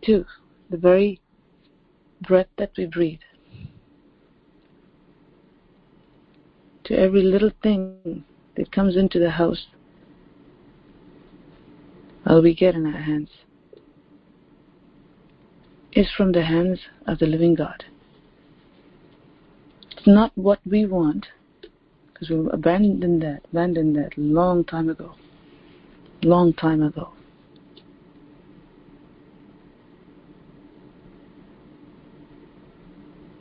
to 0.04 0.26
the 0.70 0.78
very 0.78 1.20
breath 2.22 2.48
that 2.58 2.72
we 2.78 2.86
breathe, 2.86 3.20
to 6.86 6.98
every 6.98 7.24
little 7.24 7.52
thing 7.62 8.24
that 8.56 8.72
comes 8.72 8.96
into 8.96 9.20
the 9.20 9.32
house, 9.32 9.68
all 12.30 12.44
we 12.44 12.54
get 12.54 12.76
in 12.76 12.86
our 12.86 13.02
hands 13.02 13.30
is 15.94 16.08
from 16.16 16.32
the 16.32 16.44
hands 16.44 16.80
of 17.08 17.18
the 17.18 17.26
living 17.26 17.56
God. 17.56 17.84
It's 19.92 20.06
not 20.06 20.32
what 20.36 20.60
we 20.70 20.86
want, 20.86 21.26
because 22.14 22.30
we 22.30 22.48
abandoned 22.52 23.24
that, 23.24 23.42
abandoned 23.52 23.96
that 23.96 24.16
long 24.16 24.64
time 24.64 24.90
ago, 24.90 25.16
long 26.22 26.54
time 26.54 26.84
ago. 26.84 27.10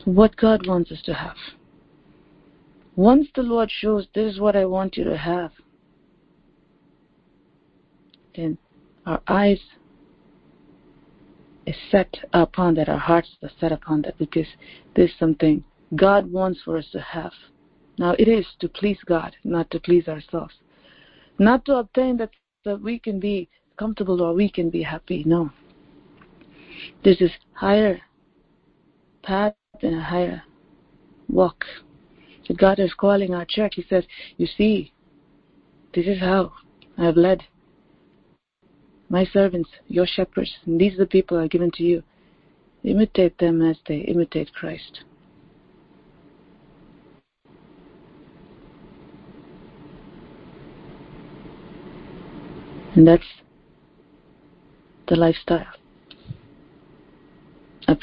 What 0.06 0.34
God 0.36 0.66
wants 0.66 0.90
us 0.90 1.02
to 1.02 1.12
have. 1.12 1.36
Once 2.96 3.28
the 3.34 3.42
Lord 3.42 3.70
shows 3.70 4.06
this 4.14 4.32
is 4.32 4.40
what 4.40 4.56
I 4.56 4.64
want 4.64 4.96
you 4.96 5.04
to 5.04 5.18
have, 5.18 5.52
then 8.34 8.56
our 9.08 9.22
eyes 9.26 9.58
is 11.66 11.76
set 11.90 12.14
upon 12.34 12.74
that, 12.74 12.90
our 12.90 12.98
hearts 12.98 13.30
are 13.42 13.50
set 13.58 13.72
upon 13.72 14.02
that 14.02 14.18
because 14.18 14.46
there's 14.94 15.14
something 15.18 15.64
God 15.96 16.30
wants 16.30 16.60
for 16.62 16.76
us 16.76 16.86
to 16.92 17.00
have. 17.00 17.32
Now 17.98 18.14
it 18.18 18.28
is 18.28 18.44
to 18.60 18.68
please 18.68 18.98
God, 19.06 19.34
not 19.44 19.70
to 19.70 19.80
please 19.80 20.08
ourselves. 20.08 20.54
Not 21.38 21.64
to 21.64 21.76
obtain 21.76 22.18
that, 22.18 22.30
that 22.66 22.82
we 22.82 22.98
can 22.98 23.18
be 23.18 23.48
comfortable 23.78 24.20
or 24.20 24.34
we 24.34 24.50
can 24.50 24.68
be 24.68 24.82
happy. 24.82 25.24
No. 25.24 25.50
There's 27.02 27.18
this 27.18 27.32
higher 27.54 27.98
path 29.22 29.54
and 29.80 29.94
a 29.94 30.02
higher 30.02 30.42
walk. 31.30 31.64
That 32.46 32.58
God 32.58 32.78
is 32.78 32.92
calling 32.92 33.34
our 33.34 33.46
church. 33.48 33.74
He 33.76 33.86
says, 33.88 34.04
You 34.36 34.46
see, 34.46 34.92
this 35.94 36.06
is 36.06 36.20
how 36.20 36.52
I 36.98 37.04
have 37.06 37.16
led 37.16 37.42
my 39.08 39.24
servants, 39.24 39.70
your 39.86 40.06
shepherds, 40.06 40.56
and 40.66 40.80
these 40.80 40.94
are 40.94 40.98
the 40.98 41.06
people 41.06 41.38
I 41.38 41.46
given 41.46 41.70
to 41.72 41.82
you. 41.82 42.02
Imitate 42.84 43.38
them 43.38 43.62
as 43.62 43.76
they 43.86 43.98
imitate 43.98 44.52
Christ. 44.54 45.02
And 52.94 53.06
that's 53.06 53.26
the 55.08 55.16
lifestyle 55.16 55.66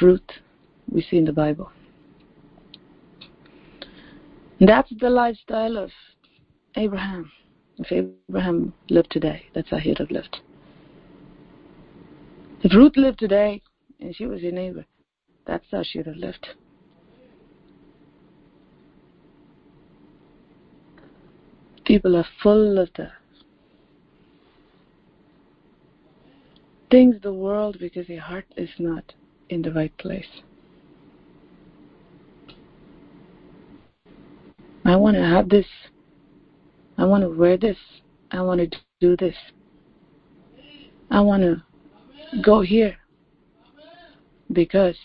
Ruth 0.01 0.21
we 0.91 1.01
see 1.01 1.17
in 1.17 1.25
the 1.25 1.33
Bible. 1.33 1.71
And 4.59 4.69
that's 4.69 4.91
the 4.99 5.09
lifestyle 5.09 5.77
of 5.77 5.91
Abraham. 6.75 7.31
If 7.77 7.91
Abraham 7.91 8.73
lived 8.89 9.11
today, 9.11 9.45
that's 9.53 9.69
how 9.69 9.77
he 9.77 9.89
would 9.89 9.99
have 9.99 10.11
lived. 10.11 10.37
If 12.65 12.73
Ruth 12.73 12.97
lived 12.97 13.19
today 13.19 13.61
and 13.99 14.15
she 14.15 14.25
was 14.25 14.41
your 14.41 14.51
neighbor, 14.51 14.85
that's 15.45 15.67
how 15.71 15.83
she 15.83 15.99
would 15.99 16.07
have 16.07 16.15
lived. 16.15 16.47
People 21.85 22.15
are 22.15 22.25
full 22.41 22.79
of 22.79 22.89
the 22.95 23.11
things 26.89 27.17
the 27.21 27.31
world 27.31 27.77
because 27.79 28.07
their 28.07 28.19
heart 28.19 28.45
is 28.57 28.71
not 28.79 29.13
in 29.49 29.61
the 29.61 29.71
right 29.71 29.95
place. 29.99 30.41
I 34.83 34.95
want 34.95 35.17
to 35.17 35.23
have 35.23 35.49
this. 35.49 35.67
I 36.97 37.05
want 37.05 37.21
to 37.21 37.29
wear 37.29 37.57
this. 37.57 37.77
I 38.31 38.41
want 38.41 38.59
to 38.59 38.77
do 38.99 39.15
this. 39.15 39.35
I 41.11 41.21
want 41.21 41.43
to 41.43 41.61
go 42.41 42.61
here 42.61 42.97
because 44.51 44.95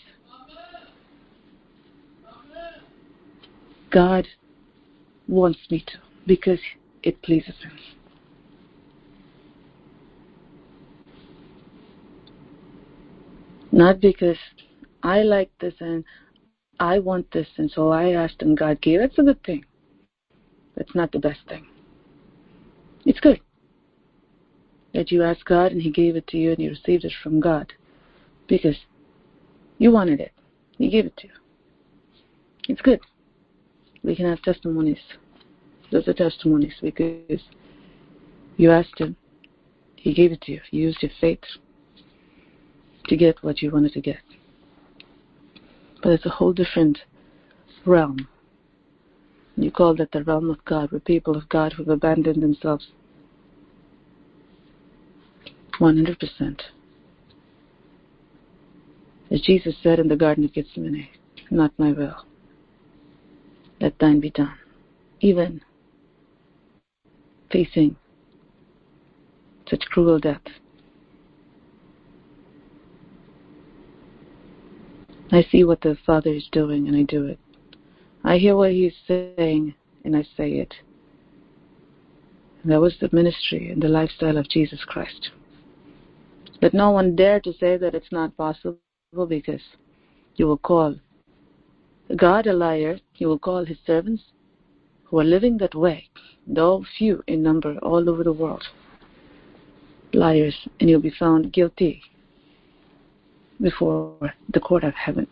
God 3.89 4.27
wants 5.27 5.59
me 5.69 5.83
to, 5.87 5.93
because 6.25 6.59
it 7.03 7.21
pleases 7.21 7.55
Him. 7.61 7.71
Not 13.71 14.01
because 14.01 14.37
I 15.03 15.21
like 15.21 15.51
this 15.59 15.73
and 15.79 16.03
I 16.79 16.99
want 16.99 17.31
this, 17.31 17.47
and 17.57 17.71
so 17.71 17.89
I 17.89 18.11
asked 18.11 18.41
and 18.41 18.57
God 18.57 18.81
gave. 18.81 18.99
That's 18.99 19.17
a 19.17 19.23
good 19.23 19.43
thing. 19.43 19.65
That's 20.75 20.93
not 20.95 21.11
the 21.11 21.19
best 21.19 21.39
thing. 21.47 21.67
It's 23.05 23.19
good 23.19 23.39
that 24.93 25.11
you 25.11 25.23
asked 25.23 25.45
God 25.45 25.71
and 25.71 25.81
He 25.81 25.91
gave 25.91 26.15
it 26.15 26.27
to 26.27 26.37
you 26.37 26.51
and 26.51 26.59
you 26.59 26.69
received 26.69 27.05
it 27.05 27.13
from 27.23 27.39
God 27.39 27.73
because 28.47 28.75
you 29.77 29.91
wanted 29.91 30.19
it. 30.19 30.31
He 30.77 30.89
gave 30.89 31.05
it 31.05 31.17
to 31.17 31.27
you. 31.27 31.33
It's 32.67 32.81
good. 32.81 32.99
We 34.03 34.15
can 34.15 34.25
have 34.25 34.41
testimonies. 34.41 34.99
Those 35.91 36.07
are 36.07 36.13
testimonies 36.13 36.73
because 36.81 37.41
you 38.57 38.71
asked 38.71 38.99
Him, 38.99 39.15
He 39.95 40.13
gave 40.13 40.31
it 40.31 40.41
to 40.41 40.53
you. 40.53 40.61
You 40.71 40.83
used 40.83 41.01
your 41.01 41.11
faith 41.19 41.43
to 43.07 43.17
get 43.17 43.43
what 43.43 43.61
you 43.61 43.71
wanted 43.71 43.93
to 43.93 44.01
get. 44.01 44.21
But 46.01 46.13
it's 46.13 46.25
a 46.25 46.29
whole 46.29 46.53
different 46.53 46.99
realm. 47.85 48.27
You 49.55 49.71
call 49.71 49.95
that 49.95 50.11
the 50.11 50.23
realm 50.23 50.49
of 50.49 50.63
God, 50.65 50.91
where 50.91 51.01
people 51.01 51.35
of 51.35 51.47
God 51.49 51.73
who've 51.73 51.87
abandoned 51.87 52.41
themselves 52.41 52.87
100%. 55.81 56.61
As 59.31 59.41
Jesus 59.41 59.75
said 59.81 59.99
in 59.99 60.07
the 60.07 60.15
Garden 60.15 60.45
of 60.45 60.53
Gethsemane, 60.53 61.07
not 61.49 61.73
my 61.77 61.91
will, 61.91 62.25
let 63.79 63.97
thine 63.97 64.19
be 64.19 64.29
done. 64.29 64.53
Even 65.21 65.61
facing 67.51 67.95
such 69.67 69.81
cruel 69.85 70.19
death. 70.19 70.41
I 75.31 75.43
see 75.49 75.63
what 75.63 75.81
the 75.81 75.97
Father 76.05 76.31
is 76.31 76.47
doing 76.51 76.87
and 76.87 76.95
I 76.95 77.03
do 77.03 77.25
it. 77.25 77.39
I 78.23 78.37
hear 78.37 78.55
what 78.55 78.71
He's 78.71 78.93
saying 79.07 79.73
and 80.05 80.15
I 80.15 80.23
say 80.37 80.51
it. 80.53 80.75
And 82.61 82.71
that 82.71 82.81
was 82.81 82.95
the 82.99 83.09
ministry 83.11 83.69
and 83.71 83.81
the 83.81 83.87
lifestyle 83.87 84.37
of 84.37 84.49
Jesus 84.49 84.83
Christ. 84.85 85.31
Let 86.61 86.75
no 86.75 86.91
one 86.91 87.15
dare 87.15 87.39
to 87.39 87.53
say 87.53 87.77
that 87.77 87.95
it's 87.95 88.11
not 88.11 88.37
possible 88.37 88.77
because 89.27 89.61
you 90.35 90.45
will 90.45 90.59
call 90.59 90.95
God 92.15 92.45
a 92.45 92.53
liar, 92.53 92.99
you 93.15 93.27
will 93.27 93.39
call 93.39 93.65
his 93.65 93.77
servants 93.85 94.21
who 95.05 95.19
are 95.19 95.23
living 95.23 95.57
that 95.57 95.73
way, 95.73 96.07
though 96.45 96.85
few 96.97 97.23
in 97.27 97.41
number 97.41 97.77
all 97.79 98.09
over 98.09 98.23
the 98.23 98.31
world, 98.31 98.63
liars, 100.13 100.55
and 100.79 100.89
you'll 100.89 101.01
be 101.01 101.13
found 101.17 101.51
guilty 101.51 102.01
before 103.59 104.33
the 104.53 104.59
court 104.59 104.83
of 104.83 104.93
heaven. 104.93 105.27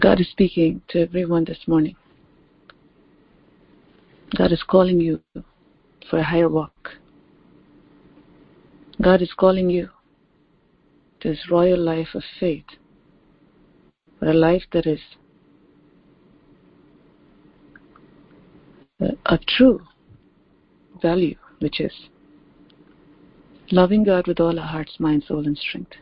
God 0.00 0.20
is 0.20 0.28
speaking 0.30 0.82
to 0.88 1.00
everyone 1.00 1.44
this 1.44 1.58
morning. 1.66 1.96
God 4.36 4.52
is 4.52 4.62
calling 4.62 5.00
you 5.00 5.22
for 6.10 6.18
a 6.18 6.22
higher 6.22 6.48
walk. 6.48 6.90
God 9.00 9.22
is 9.22 9.32
calling 9.32 9.70
you 9.70 9.88
to 11.20 11.30
this 11.30 11.50
royal 11.50 11.78
life 11.78 12.08
of 12.14 12.22
faith, 12.38 12.64
for 14.18 14.26
a 14.26 14.34
life 14.34 14.64
that 14.72 14.86
is 14.86 15.00
uh, 19.00 19.08
a 19.26 19.38
true 19.38 19.80
value, 21.00 21.36
which 21.60 21.80
is 21.80 21.92
loving 23.70 24.04
God 24.04 24.26
with 24.26 24.40
all 24.40 24.58
our 24.58 24.66
hearts, 24.66 24.96
mind, 24.98 25.24
soul, 25.26 25.46
and 25.46 25.56
strength. 25.56 25.92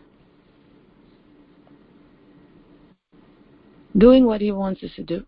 Doing 3.97 4.27
what 4.27 4.41
He 4.41 4.51
wants 4.51 4.83
us 4.83 4.91
to 4.97 5.03
do 5.03 5.25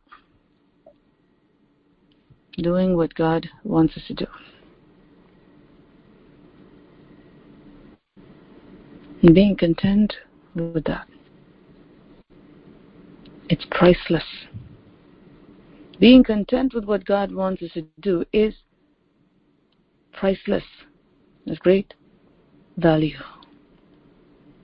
doing 2.58 2.96
what 2.96 3.14
God 3.14 3.48
wants 3.64 3.96
us 3.96 4.02
to 4.08 4.14
do. 4.14 4.26
And 9.22 9.34
being 9.34 9.56
content 9.56 10.14
with 10.54 10.84
that. 10.84 11.06
It's 13.48 13.64
priceless. 13.70 14.24
Being 15.98 16.22
content 16.22 16.74
with 16.74 16.84
what 16.84 17.04
God 17.04 17.32
wants 17.32 17.62
us 17.62 17.70
to 17.72 17.84
do 18.00 18.24
is 18.32 18.54
priceless. 20.12 20.64
There's 21.44 21.58
great 21.58 21.94
value. 22.76 23.18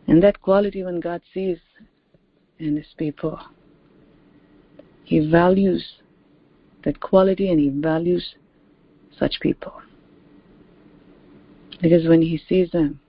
And 0.06 0.22
that 0.22 0.40
quality, 0.42 0.82
when 0.82 1.00
God 1.00 1.22
sees 1.32 1.58
in 2.58 2.76
His 2.76 2.86
people, 2.96 3.40
He 5.04 5.28
values 5.28 5.84
that 6.84 7.00
quality 7.00 7.50
and 7.50 7.58
He 7.58 7.68
values 7.68 8.34
such 9.18 9.40
people. 9.40 9.72
Because 11.80 12.06
when 12.06 12.22
He 12.22 12.40
sees 12.48 12.70
them, 12.70 13.00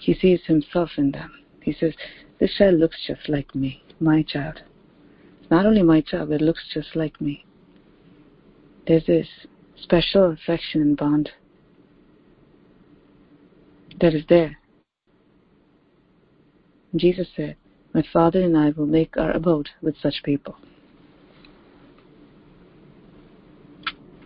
He 0.00 0.14
sees 0.14 0.40
Himself 0.46 0.90
in 0.96 1.12
them. 1.12 1.32
He 1.62 1.72
says, 1.72 1.94
This 2.40 2.54
child 2.56 2.78
looks 2.78 2.96
just 3.06 3.28
like 3.28 3.54
me, 3.54 3.82
my 4.00 4.22
child. 4.22 4.62
It's 5.40 5.50
not 5.50 5.66
only 5.66 5.82
my 5.82 6.00
child, 6.00 6.30
but 6.30 6.40
it 6.40 6.44
looks 6.44 6.64
just 6.72 6.96
like 6.96 7.20
me. 7.20 7.44
There's 8.86 9.06
this 9.06 9.28
special 9.80 10.32
affection 10.32 10.80
and 10.80 10.96
bond 10.96 11.30
that 14.00 14.14
is 14.14 14.24
there. 14.28 14.58
Jesus 16.96 17.28
said, 17.36 17.56
My 17.92 18.02
Father 18.12 18.40
and 18.42 18.56
I 18.56 18.70
will 18.70 18.86
make 18.86 19.16
our 19.16 19.32
abode 19.32 19.68
with 19.82 19.96
such 20.00 20.22
people. 20.24 20.56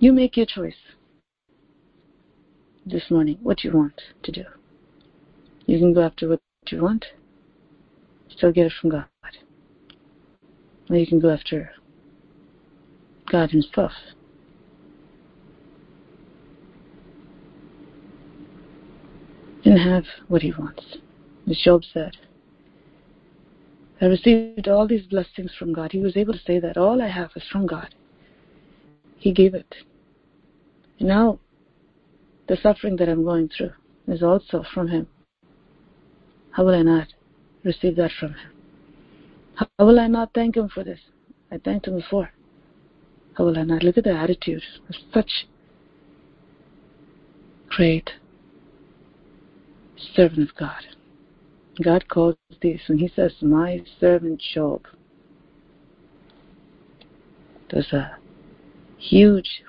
You 0.02 0.12
make 0.12 0.36
your 0.36 0.46
choice 0.46 0.74
this 2.84 3.08
morning 3.08 3.38
what 3.40 3.62
you 3.62 3.70
want 3.70 4.02
to 4.24 4.32
do. 4.32 4.42
You 5.66 5.78
can 5.78 5.94
go 5.94 6.02
after 6.02 6.28
what 6.28 6.40
you 6.66 6.82
want, 6.82 7.04
still 8.28 8.50
get 8.50 8.66
it 8.66 8.72
from 8.80 8.90
God. 8.90 9.04
Or 10.90 10.96
you 10.96 11.06
can 11.06 11.20
go 11.20 11.30
after 11.30 11.70
God 13.30 13.52
Himself. 13.52 13.92
And 19.64 19.78
have 19.78 20.06
what 20.26 20.42
He 20.42 20.52
wants. 20.58 20.96
As 21.48 21.58
Job 21.58 21.82
said, 21.84 22.16
I 24.00 24.06
received 24.06 24.66
all 24.66 24.88
these 24.88 25.06
blessings 25.06 25.52
from 25.56 25.72
God. 25.72 25.92
He 25.92 26.00
was 26.00 26.16
able 26.16 26.32
to 26.32 26.42
say 26.44 26.58
that 26.58 26.76
all 26.76 27.00
I 27.00 27.06
have 27.06 27.30
is 27.36 27.44
from 27.52 27.68
God. 27.68 27.94
He 29.16 29.32
gave 29.32 29.54
it. 29.54 29.72
Now, 31.02 31.40
the 32.48 32.56
suffering 32.56 32.96
that 32.96 33.08
I'm 33.08 33.24
going 33.24 33.48
through 33.48 33.72
is 34.06 34.22
also 34.22 34.64
from 34.72 34.88
Him. 34.88 35.08
How 36.52 36.64
will 36.64 36.74
I 36.74 36.82
not 36.82 37.08
receive 37.64 37.96
that 37.96 38.12
from 38.18 38.34
Him? 38.34 38.52
How 39.56 39.84
will 39.84 39.98
I 39.98 40.06
not 40.06 40.30
thank 40.32 40.56
Him 40.56 40.68
for 40.68 40.84
this? 40.84 41.00
I 41.50 41.58
thanked 41.58 41.88
Him 41.88 41.96
before. 41.96 42.30
How 43.34 43.44
will 43.44 43.58
I 43.58 43.64
not? 43.64 43.82
Look 43.82 43.98
at 43.98 44.04
the 44.04 44.14
attitude 44.14 44.62
of 44.88 44.94
such 45.12 45.46
great 47.68 48.10
servant 50.14 50.50
of 50.50 50.56
God. 50.56 50.84
God 51.82 52.08
calls 52.08 52.36
these, 52.60 52.80
when 52.86 52.98
He 52.98 53.08
says, 53.08 53.32
My 53.40 53.82
servant 53.98 54.40
Job, 54.54 54.86
There's 57.70 57.92
a 57.92 58.18
huge 58.98 59.62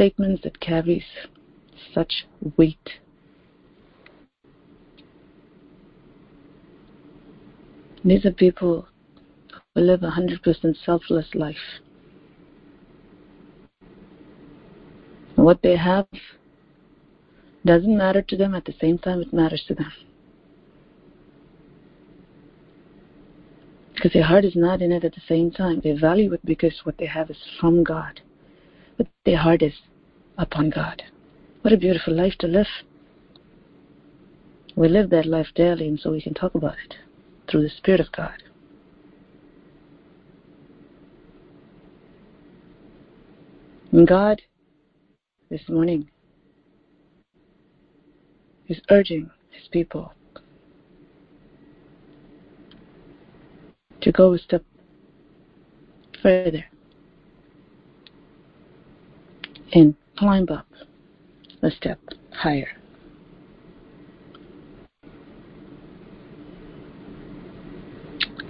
statements 0.00 0.40
that 0.42 0.58
carries 0.60 1.04
such 1.94 2.26
weight. 2.56 2.88
These 8.02 8.24
are 8.24 8.32
people 8.32 8.88
who 9.74 9.80
live 9.82 10.02
a 10.02 10.08
hundred 10.08 10.42
percent 10.42 10.78
selfless 10.86 11.26
life. 11.34 11.82
What 15.36 15.60
they 15.62 15.76
have 15.76 16.06
doesn't 17.66 17.94
matter 17.94 18.22
to 18.22 18.36
them, 18.38 18.54
at 18.54 18.64
the 18.64 18.74
same 18.80 18.96
time, 18.96 19.20
it 19.20 19.34
matters 19.34 19.64
to 19.68 19.74
them. 19.74 19.92
Because 23.94 24.14
their 24.14 24.24
heart 24.24 24.46
is 24.46 24.56
not 24.56 24.80
in 24.80 24.92
it 24.92 25.04
at 25.04 25.12
the 25.12 25.20
same 25.28 25.50
time. 25.50 25.82
They 25.84 25.92
value 25.92 26.32
it 26.32 26.46
because 26.46 26.80
what 26.84 26.96
they 26.96 27.04
have 27.04 27.28
is 27.28 27.36
from 27.60 27.84
God. 27.84 28.22
But 29.00 29.08
their 29.24 29.38
heart 29.38 29.62
is 29.62 29.72
upon 30.36 30.68
God. 30.68 31.02
What 31.62 31.72
a 31.72 31.78
beautiful 31.78 32.14
life 32.14 32.34
to 32.40 32.46
live. 32.46 32.66
We 34.76 34.88
live 34.88 35.08
that 35.08 35.24
life 35.24 35.46
daily, 35.54 35.88
and 35.88 35.98
so 35.98 36.10
we 36.10 36.20
can 36.20 36.34
talk 36.34 36.54
about 36.54 36.74
it 36.84 36.96
through 37.48 37.62
the 37.62 37.70
Spirit 37.70 38.00
of 38.00 38.12
God. 38.12 38.42
And 43.90 44.06
God, 44.06 44.42
this 45.48 45.66
morning, 45.66 46.10
is 48.68 48.82
urging 48.90 49.30
his 49.50 49.66
people 49.68 50.12
to 54.02 54.12
go 54.12 54.34
a 54.34 54.38
step 54.38 54.62
further 56.22 56.66
and 59.72 59.94
climb 60.16 60.46
up 60.50 60.66
a 61.62 61.70
step 61.70 61.98
higher. 62.32 62.68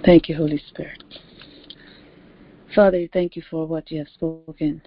Thank 0.03 0.29
you, 0.29 0.35
Holy 0.35 0.61
Spirit. 0.69 1.03
Father, 2.73 3.07
thank 3.11 3.35
you 3.35 3.43
for 3.49 3.67
what 3.67 3.91
you 3.91 3.99
have 3.99 4.07
spoken 4.07 4.81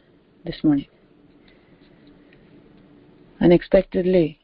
this 0.45 0.57
morning. 0.65 0.87
Unexpectedly, 3.41 4.41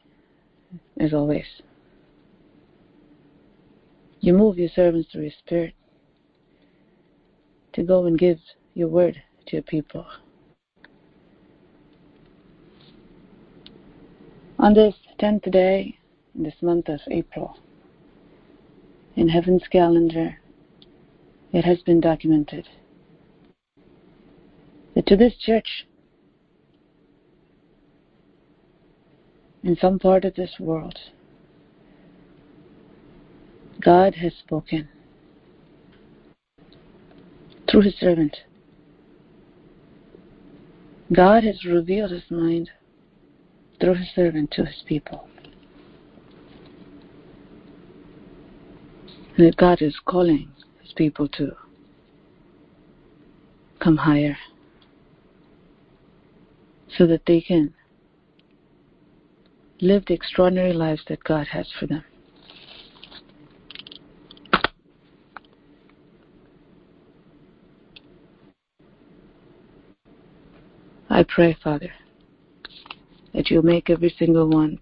as 0.99 1.13
always. 1.13 1.45
You 4.19 4.33
move 4.33 4.59
your 4.59 4.69
servants 4.69 5.09
through 5.11 5.23
your 5.23 5.31
spirit 5.39 5.73
to 7.73 7.83
go 7.83 8.05
and 8.05 8.17
give 8.17 8.37
your 8.75 8.87
word 8.87 9.21
to 9.47 9.55
your 9.55 9.63
people. 9.63 10.05
On 14.61 14.75
this 14.75 14.93
10th 15.19 15.51
day 15.51 15.97
in 16.35 16.43
this 16.43 16.53
month 16.61 16.87
of 16.87 16.99
April, 17.09 17.57
in 19.15 19.27
heaven's 19.27 19.67
calendar, 19.67 20.37
it 21.51 21.65
has 21.65 21.81
been 21.81 21.99
documented 21.99 22.67
that 24.93 25.07
to 25.07 25.17
this 25.17 25.35
church, 25.35 25.87
in 29.63 29.75
some 29.75 29.97
part 29.97 30.25
of 30.25 30.35
this 30.35 30.53
world, 30.59 30.99
God 33.83 34.13
has 34.13 34.33
spoken 34.35 34.87
through 37.67 37.81
his 37.81 37.95
servant. 37.99 38.37
God 41.11 41.43
has 41.43 41.65
revealed 41.65 42.11
his 42.11 42.29
mind 42.29 42.69
through 43.81 43.95
his 43.95 44.07
servant 44.15 44.51
to 44.51 44.63
his 44.63 44.83
people. 44.87 45.27
And 49.35 49.47
that 49.47 49.57
God 49.57 49.81
is 49.81 49.99
calling 50.05 50.49
his 50.81 50.93
people 50.93 51.27
to 51.29 51.51
come 53.79 53.97
higher 53.97 54.37
so 56.97 57.07
that 57.07 57.25
they 57.25 57.41
can 57.41 57.73
live 59.81 60.03
the 60.05 60.13
extraordinary 60.13 60.73
lives 60.73 61.01
that 61.07 61.23
God 61.23 61.47
has 61.47 61.67
for 61.79 61.87
them. 61.87 62.03
I 71.09 71.23
pray, 71.23 71.57
Father, 71.61 71.91
that 73.33 73.49
you'll 73.49 73.63
make 73.63 73.89
every 73.89 74.13
single 74.17 74.49
one 74.49 74.79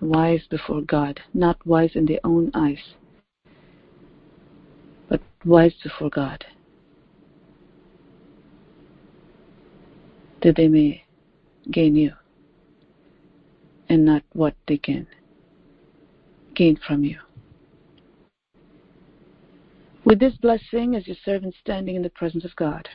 wise 0.00 0.42
before 0.50 0.82
God, 0.82 1.20
not 1.32 1.64
wise 1.66 1.92
in 1.94 2.06
their 2.06 2.20
own 2.24 2.50
eyes, 2.54 2.94
but 5.08 5.20
wise 5.44 5.74
before 5.82 6.10
God, 6.10 6.44
that 10.42 10.56
they 10.56 10.68
may 10.68 11.04
gain 11.70 11.96
you 11.96 12.12
and 13.88 14.04
not 14.04 14.22
what 14.32 14.54
they 14.66 14.78
can 14.78 15.06
gain 16.54 16.78
from 16.86 17.04
you. 17.04 17.18
With 20.04 20.20
this 20.20 20.34
blessing, 20.34 20.94
as 20.96 21.06
your 21.06 21.16
servant 21.24 21.54
standing 21.60 21.96
in 21.96 22.02
the 22.02 22.10
presence 22.10 22.44
of 22.44 22.54
God, 22.56 22.88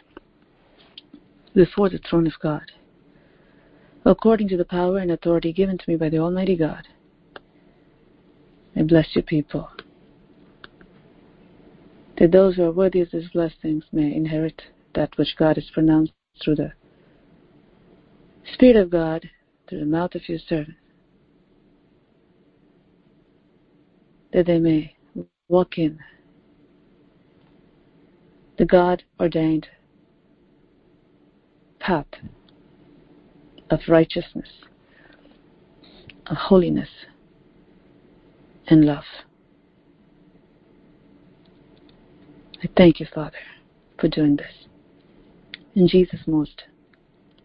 before 1.55 1.89
the 1.89 1.97
throne 1.97 2.27
of 2.27 2.33
God, 2.39 2.71
according 4.05 4.47
to 4.49 4.57
the 4.57 4.65
power 4.65 4.97
and 4.97 5.11
authority 5.11 5.53
given 5.53 5.77
to 5.77 5.89
me 5.89 5.95
by 5.95 6.09
the 6.09 6.17
Almighty 6.17 6.55
God, 6.55 6.87
I 8.75 8.83
bless 8.83 9.15
your 9.15 9.23
people, 9.23 9.69
that 12.17 12.31
those 12.31 12.55
who 12.55 12.63
are 12.63 12.71
worthy 12.71 13.01
of 13.01 13.11
these 13.11 13.29
blessings 13.29 13.83
may 13.91 14.13
inherit 14.13 14.61
that 14.95 15.17
which 15.17 15.35
God 15.37 15.55
has 15.57 15.69
pronounced 15.73 16.13
through 16.43 16.55
the 16.55 16.73
Spirit 18.53 18.77
of 18.77 18.89
God, 18.89 19.29
through 19.67 19.79
the 19.79 19.85
mouth 19.85 20.15
of 20.15 20.27
your 20.27 20.39
servant, 20.39 20.77
that 24.33 24.45
they 24.45 24.59
may 24.59 24.95
walk 25.47 25.77
in 25.77 25.99
the 28.57 28.65
God 28.65 29.03
ordained 29.19 29.67
path 31.79 32.05
of 33.69 33.79
righteousness, 33.87 34.49
of 36.27 36.37
holiness, 36.37 36.89
and 38.67 38.85
love. 38.85 39.03
I 42.63 42.69
thank 42.75 42.99
you, 42.99 43.07
Father, 43.13 43.37
for 43.99 44.07
doing 44.07 44.35
this. 44.35 44.67
In 45.75 45.87
Jesus' 45.87 46.21
most 46.27 46.63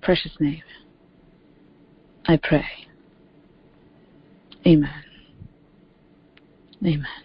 precious 0.02 0.32
name, 0.40 0.62
I 2.26 2.38
pray. 2.42 2.66
Amen. 4.66 5.04
Amen. 6.84 7.23